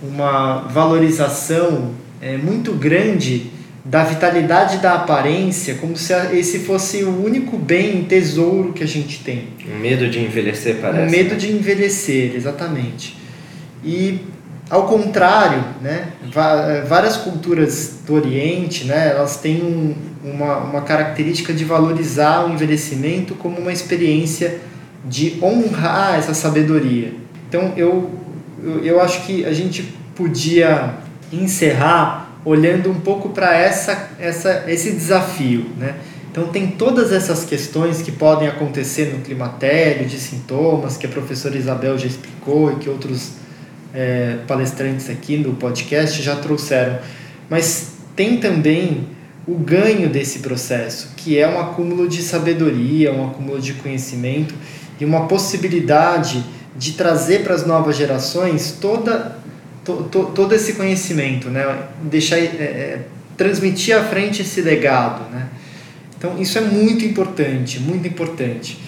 uma 0.02 0.58
valorização 0.68 1.92
é, 2.20 2.36
muito 2.36 2.72
grande 2.72 3.50
da 3.84 4.02
vitalidade 4.02 4.78
da 4.78 4.94
aparência, 4.94 5.76
como 5.76 5.96
se 5.96 6.12
esse 6.32 6.58
fosse 6.60 7.04
o 7.04 7.24
único 7.24 7.56
bem, 7.56 8.02
tesouro 8.02 8.72
que 8.72 8.82
a 8.82 8.86
gente 8.86 9.20
tem. 9.22 9.44
Um 9.64 9.78
medo 9.78 10.08
de 10.08 10.18
envelhecer, 10.18 10.76
parece. 10.80 11.06
Um 11.06 11.10
medo 11.10 11.30
né? 11.30 11.36
de 11.36 11.52
envelhecer, 11.52 12.34
exatamente. 12.34 13.16
E 13.84 14.18
ao 14.68 14.86
contrário, 14.86 15.64
né, 15.80 16.08
várias 16.86 17.16
culturas 17.16 18.00
do 18.06 18.14
Oriente, 18.14 18.84
né, 18.84 19.10
elas 19.10 19.36
têm 19.36 19.62
um, 19.62 19.94
uma, 20.24 20.58
uma 20.58 20.82
característica 20.82 21.52
de 21.52 21.64
valorizar 21.64 22.44
o 22.46 22.52
envelhecimento 22.52 23.34
como 23.34 23.58
uma 23.58 23.72
experiência 23.72 24.58
de 25.04 25.38
honrar 25.42 26.18
essa 26.18 26.34
sabedoria. 26.34 27.12
Então 27.48 27.72
eu, 27.76 28.10
eu, 28.62 28.84
eu 28.84 29.00
acho 29.00 29.24
que 29.24 29.44
a 29.44 29.52
gente 29.52 29.82
podia 30.16 30.94
encerrar 31.32 32.26
olhando 32.44 32.90
um 32.90 33.00
pouco 33.00 33.30
para 33.30 33.54
essa, 33.54 34.10
essa, 34.20 34.64
esse 34.68 34.92
desafio. 34.92 35.66
Né? 35.76 35.96
Então, 36.30 36.48
tem 36.48 36.68
todas 36.68 37.12
essas 37.12 37.44
questões 37.44 38.02
que 38.02 38.12
podem 38.12 38.46
acontecer 38.46 39.12
no 39.12 39.20
climatério, 39.20 40.06
de 40.06 40.18
sintomas, 40.18 40.96
que 40.96 41.06
a 41.06 41.08
professora 41.08 41.56
Isabel 41.56 41.98
já 41.98 42.06
explicou 42.06 42.72
e 42.72 42.76
que 42.76 42.88
outros 42.88 43.32
é, 43.96 44.36
palestrantes 44.46 45.08
aqui 45.08 45.38
no 45.38 45.54
podcast 45.54 46.22
já 46.22 46.36
trouxeram. 46.36 46.98
Mas 47.48 47.94
tem 48.14 48.36
também 48.36 49.08
o 49.48 49.54
ganho 49.54 50.10
desse 50.10 50.40
processo, 50.40 51.14
que 51.16 51.38
é 51.38 51.48
um 51.48 51.58
acúmulo 51.58 52.06
de 52.06 52.22
sabedoria, 52.22 53.12
um 53.12 53.26
acúmulo 53.26 53.60
de 53.60 53.72
conhecimento 53.74 54.54
e 55.00 55.04
uma 55.04 55.26
possibilidade 55.26 56.44
de 56.76 56.92
trazer 56.92 57.42
para 57.42 57.54
as 57.54 57.64
novas 57.64 57.96
gerações 57.96 58.76
toda 58.80 59.38
to, 59.82 60.08
to, 60.10 60.26
todo 60.34 60.54
esse 60.54 60.74
conhecimento, 60.74 61.48
né? 61.48 61.64
Deixar, 62.02 62.38
é, 62.38 62.40
é, 62.40 63.00
transmitir 63.36 63.96
à 63.96 64.04
frente 64.04 64.42
esse 64.42 64.60
legado, 64.60 65.30
né? 65.30 65.48
Então 66.18 66.40
isso 66.40 66.58
é 66.58 66.60
muito 66.60 67.04
importante, 67.04 67.78
muito 67.78 68.06
importante. 68.06 68.78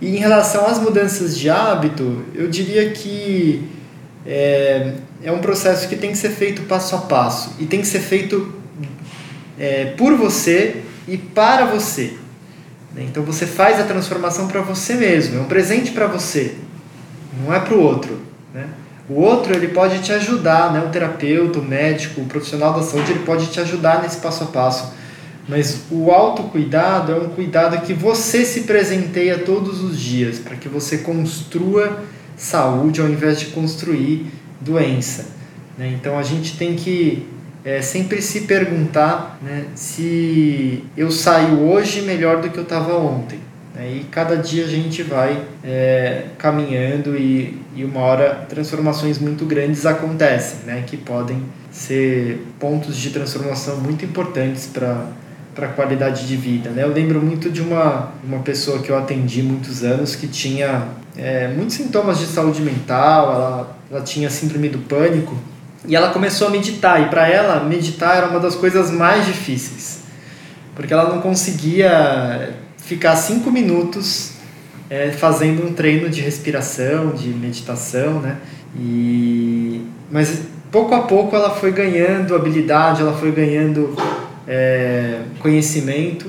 E 0.00 0.16
em 0.16 0.18
relação 0.18 0.66
às 0.66 0.78
mudanças 0.78 1.36
de 1.36 1.50
hábito, 1.50 2.24
eu 2.34 2.48
diria 2.48 2.90
que 2.90 3.62
é, 4.26 4.92
é 5.22 5.32
um 5.32 5.38
processo 5.38 5.88
que 5.88 5.96
tem 5.96 6.12
que 6.12 6.18
ser 6.18 6.30
feito 6.30 6.62
passo 6.62 6.94
a 6.96 6.98
passo 6.98 7.54
e 7.58 7.66
tem 7.66 7.80
que 7.80 7.86
ser 7.86 8.00
feito 8.00 8.54
é, 9.58 9.86
por 9.96 10.14
você 10.16 10.82
e 11.06 11.16
para 11.16 11.66
você. 11.66 12.14
Né? 12.94 13.04
Então 13.04 13.22
você 13.22 13.46
faz 13.46 13.80
a 13.80 13.84
transformação 13.84 14.48
para 14.48 14.60
você 14.60 14.94
mesmo, 14.94 15.38
é 15.38 15.40
um 15.40 15.46
presente 15.46 15.90
para 15.90 16.06
você, 16.06 16.54
não 17.42 17.52
é 17.52 17.60
para 17.60 17.74
o 17.74 17.80
outro. 17.80 18.18
Né? 18.52 18.66
O 19.08 19.20
outro 19.20 19.54
ele 19.54 19.68
pode 19.68 19.98
te 19.98 20.12
ajudar, 20.12 20.72
né? 20.72 20.82
o 20.84 20.88
terapeuta, 20.88 21.58
o 21.58 21.62
médico, 21.62 22.22
o 22.22 22.26
profissional 22.26 22.72
da 22.72 22.82
saúde, 22.82 23.12
ele 23.12 23.24
pode 23.24 23.48
te 23.48 23.60
ajudar 23.60 24.02
nesse 24.02 24.16
passo 24.18 24.44
a 24.44 24.46
passo. 24.46 24.92
Mas 25.46 25.82
o 25.90 26.10
autocuidado 26.10 27.12
é 27.12 27.16
um 27.16 27.28
cuidado 27.28 27.78
que 27.84 27.92
você 27.92 28.46
se 28.46 28.62
presenteia 28.62 29.38
todos 29.38 29.82
os 29.82 30.00
dias, 30.00 30.38
para 30.38 30.56
que 30.56 30.70
você 30.70 30.98
construa 30.98 32.02
saúde 32.36 33.00
ao 33.00 33.08
invés 33.08 33.40
de 33.40 33.46
construir 33.46 34.26
doença. 34.60 35.26
Né? 35.78 35.96
Então 35.98 36.18
a 36.18 36.22
gente 36.22 36.56
tem 36.56 36.74
que 36.74 37.26
é, 37.64 37.80
sempre 37.80 38.20
se 38.20 38.42
perguntar 38.42 39.38
né, 39.42 39.66
se 39.74 40.84
eu 40.96 41.10
saio 41.10 41.60
hoje 41.60 42.02
melhor 42.02 42.40
do 42.40 42.50
que 42.50 42.58
eu 42.58 42.62
estava 42.62 42.96
ontem. 42.96 43.38
Né? 43.74 44.00
E 44.00 44.04
cada 44.04 44.36
dia 44.36 44.64
a 44.64 44.68
gente 44.68 45.02
vai 45.02 45.42
é, 45.64 46.26
caminhando 46.38 47.16
e, 47.16 47.60
e 47.74 47.84
uma 47.84 48.00
hora 48.00 48.46
transformações 48.48 49.18
muito 49.18 49.44
grandes 49.44 49.86
acontecem, 49.86 50.60
né? 50.66 50.84
que 50.86 50.96
podem 50.96 51.42
ser 51.70 52.46
pontos 52.60 52.96
de 52.96 53.10
transformação 53.10 53.78
muito 53.78 54.04
importantes 54.04 54.66
para 54.66 55.06
para 55.54 55.66
a 55.66 55.70
qualidade 55.70 56.26
de 56.26 56.36
vida. 56.36 56.70
Né? 56.70 56.82
Eu 56.82 56.92
lembro 56.92 57.20
muito 57.20 57.50
de 57.50 57.60
uma, 57.60 58.12
uma 58.24 58.40
pessoa 58.40 58.80
que 58.80 58.90
eu 58.90 58.98
atendi 58.98 59.42
muitos 59.42 59.84
anos 59.84 60.16
que 60.16 60.26
tinha 60.26 60.88
é, 61.16 61.48
muitos 61.48 61.76
sintomas 61.76 62.18
de 62.18 62.26
saúde 62.26 62.60
mental, 62.60 63.32
ela, 63.32 63.76
ela 63.90 64.00
tinha 64.02 64.28
síndrome 64.28 64.68
do 64.68 64.78
pânico 64.78 65.36
e 65.86 65.94
ela 65.94 66.10
começou 66.10 66.48
a 66.48 66.50
meditar. 66.50 67.02
E 67.02 67.08
para 67.08 67.28
ela, 67.28 67.62
meditar 67.64 68.16
era 68.16 68.26
uma 68.28 68.40
das 68.40 68.54
coisas 68.54 68.90
mais 68.90 69.26
difíceis, 69.26 70.00
porque 70.74 70.92
ela 70.92 71.08
não 71.08 71.20
conseguia 71.20 72.54
ficar 72.78 73.16
cinco 73.16 73.50
minutos 73.50 74.32
é, 74.90 75.10
fazendo 75.10 75.66
um 75.66 75.72
treino 75.72 76.08
de 76.08 76.20
respiração, 76.20 77.10
de 77.10 77.28
meditação, 77.28 78.20
né? 78.20 78.38
E 78.76 79.82
mas 80.10 80.42
pouco 80.70 80.94
a 80.94 81.02
pouco 81.02 81.36
ela 81.36 81.50
foi 81.50 81.70
ganhando 81.70 82.34
habilidade, 82.34 83.00
ela 83.00 83.16
foi 83.16 83.30
ganhando 83.30 83.96
é, 84.46 85.20
conhecimento 85.40 86.26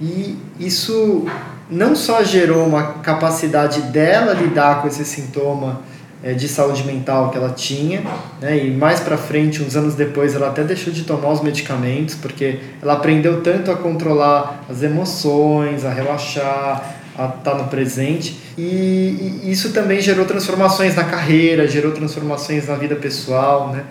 e 0.00 0.36
isso 0.58 1.26
não 1.70 1.94
só 1.94 2.22
gerou 2.22 2.66
uma 2.66 2.94
capacidade 2.94 3.82
dela 3.82 4.32
lidar 4.32 4.82
com 4.82 4.88
esse 4.88 5.04
sintoma 5.04 5.80
é, 6.22 6.34
de 6.34 6.48
saúde 6.48 6.84
mental 6.84 7.30
que 7.30 7.36
ela 7.36 7.50
tinha, 7.50 8.02
né? 8.40 8.56
e 8.56 8.70
mais 8.70 9.00
para 9.00 9.16
frente, 9.16 9.62
uns 9.62 9.74
anos 9.74 9.94
depois, 9.94 10.34
ela 10.34 10.48
até 10.48 10.62
deixou 10.62 10.92
de 10.92 11.02
tomar 11.02 11.30
os 11.30 11.40
medicamentos, 11.40 12.14
porque 12.14 12.60
ela 12.80 12.92
aprendeu 12.92 13.42
tanto 13.42 13.70
a 13.70 13.76
controlar 13.76 14.64
as 14.68 14.82
emoções, 14.82 15.84
a 15.84 15.92
relaxar, 15.92 16.94
a 17.18 17.26
estar 17.26 17.38
tá 17.42 17.54
no 17.54 17.64
presente, 17.64 18.38
e, 18.56 19.40
e 19.44 19.50
isso 19.50 19.72
também 19.72 20.00
gerou 20.00 20.24
transformações 20.24 20.94
na 20.94 21.04
carreira, 21.04 21.66
gerou 21.66 21.92
transformações 21.92 22.68
na 22.68 22.76
vida 22.76 22.94
pessoal, 22.94 23.70
né? 23.70 23.84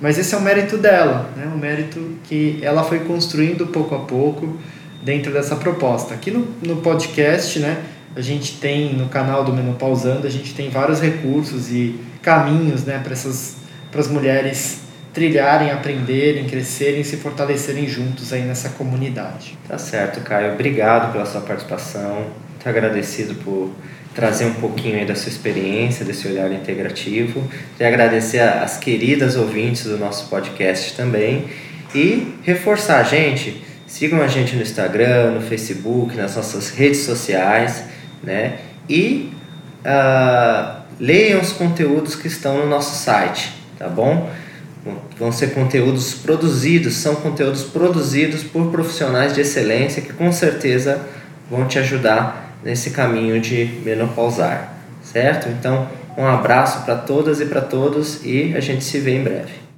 Mas 0.00 0.18
esse 0.18 0.34
é 0.34 0.38
o 0.38 0.40
mérito 0.40 0.78
dela, 0.78 1.30
né? 1.36 1.50
um 1.54 1.58
mérito 1.58 2.00
que 2.24 2.58
ela 2.62 2.82
foi 2.82 3.00
construindo 3.00 3.66
pouco 3.66 3.94
a 3.94 4.00
pouco 4.00 4.58
dentro 5.02 5.32
dessa 5.32 5.56
proposta. 5.56 6.14
Aqui 6.14 6.30
no, 6.30 6.48
no 6.62 6.76
podcast, 6.76 7.58
né, 7.58 7.82
a 8.16 8.20
gente 8.20 8.58
tem 8.58 8.94
no 8.94 9.08
canal 9.08 9.44
do 9.44 9.52
Menopausando, 9.52 10.26
a 10.26 10.30
gente 10.30 10.54
tem 10.54 10.70
vários 10.70 11.00
recursos 11.00 11.70
e 11.70 11.98
caminhos 12.22 12.84
né, 12.84 12.98
para 13.02 13.12
essas 13.12 13.60
para 13.90 14.00
as 14.00 14.08
mulheres 14.08 14.82
trilharem, 15.12 15.70
aprenderem, 15.72 16.46
crescerem, 16.46 17.02
se 17.02 17.16
fortalecerem 17.16 17.88
juntos 17.88 18.32
aí 18.32 18.42
nessa 18.42 18.68
comunidade. 18.70 19.58
Tá 19.66 19.76
certo, 19.76 20.20
Caio. 20.20 20.52
Obrigado 20.52 21.12
pela 21.12 21.26
sua 21.26 21.40
participação. 21.40 22.26
Muito 22.60 22.68
agradecido 22.68 23.36
por 23.36 23.70
trazer 24.14 24.44
um 24.44 24.52
pouquinho 24.52 24.98
aí 24.98 25.06
da 25.06 25.14
sua 25.14 25.30
experiência, 25.30 26.04
desse 26.04 26.28
olhar 26.28 26.52
integrativo. 26.52 27.42
E 27.78 27.82
agradecer 27.82 28.40
às 28.40 28.76
queridas 28.76 29.34
ouvintes 29.34 29.84
do 29.84 29.96
nosso 29.96 30.28
podcast 30.28 30.94
também. 30.94 31.46
E 31.94 32.34
reforçar, 32.42 33.02
gente, 33.04 33.64
sigam 33.86 34.20
a 34.20 34.28
gente 34.28 34.54
no 34.56 34.60
Instagram, 34.60 35.30
no 35.30 35.40
Facebook, 35.40 36.14
nas 36.14 36.36
nossas 36.36 36.68
redes 36.68 37.00
sociais, 37.00 37.84
né? 38.22 38.58
E 38.86 39.32
uh, 39.82 40.82
leiam 41.00 41.40
os 41.40 41.52
conteúdos 41.52 42.14
que 42.14 42.28
estão 42.28 42.58
no 42.58 42.66
nosso 42.66 43.02
site, 43.02 43.54
tá 43.78 43.88
bom? 43.88 44.30
Vão 45.18 45.32
ser 45.32 45.54
conteúdos 45.54 46.12
produzidos, 46.12 46.92
são 46.92 47.14
conteúdos 47.14 47.62
produzidos 47.62 48.42
por 48.42 48.70
profissionais 48.70 49.34
de 49.34 49.40
excelência 49.40 50.02
que 50.02 50.12
com 50.12 50.30
certeza 50.30 51.00
vão 51.50 51.66
te 51.66 51.78
ajudar 51.78 52.49
nesse 52.62 52.90
caminho 52.90 53.40
de 53.40 53.64
menopausar, 53.84 54.74
certo? 55.02 55.48
Então, 55.48 55.88
um 56.16 56.26
abraço 56.26 56.84
para 56.84 56.96
todas 56.96 57.40
e 57.40 57.46
para 57.46 57.60
todos 57.60 58.24
e 58.24 58.54
a 58.56 58.60
gente 58.60 58.84
se 58.84 58.98
vê 58.98 59.12
em 59.12 59.22
breve. 59.22 59.69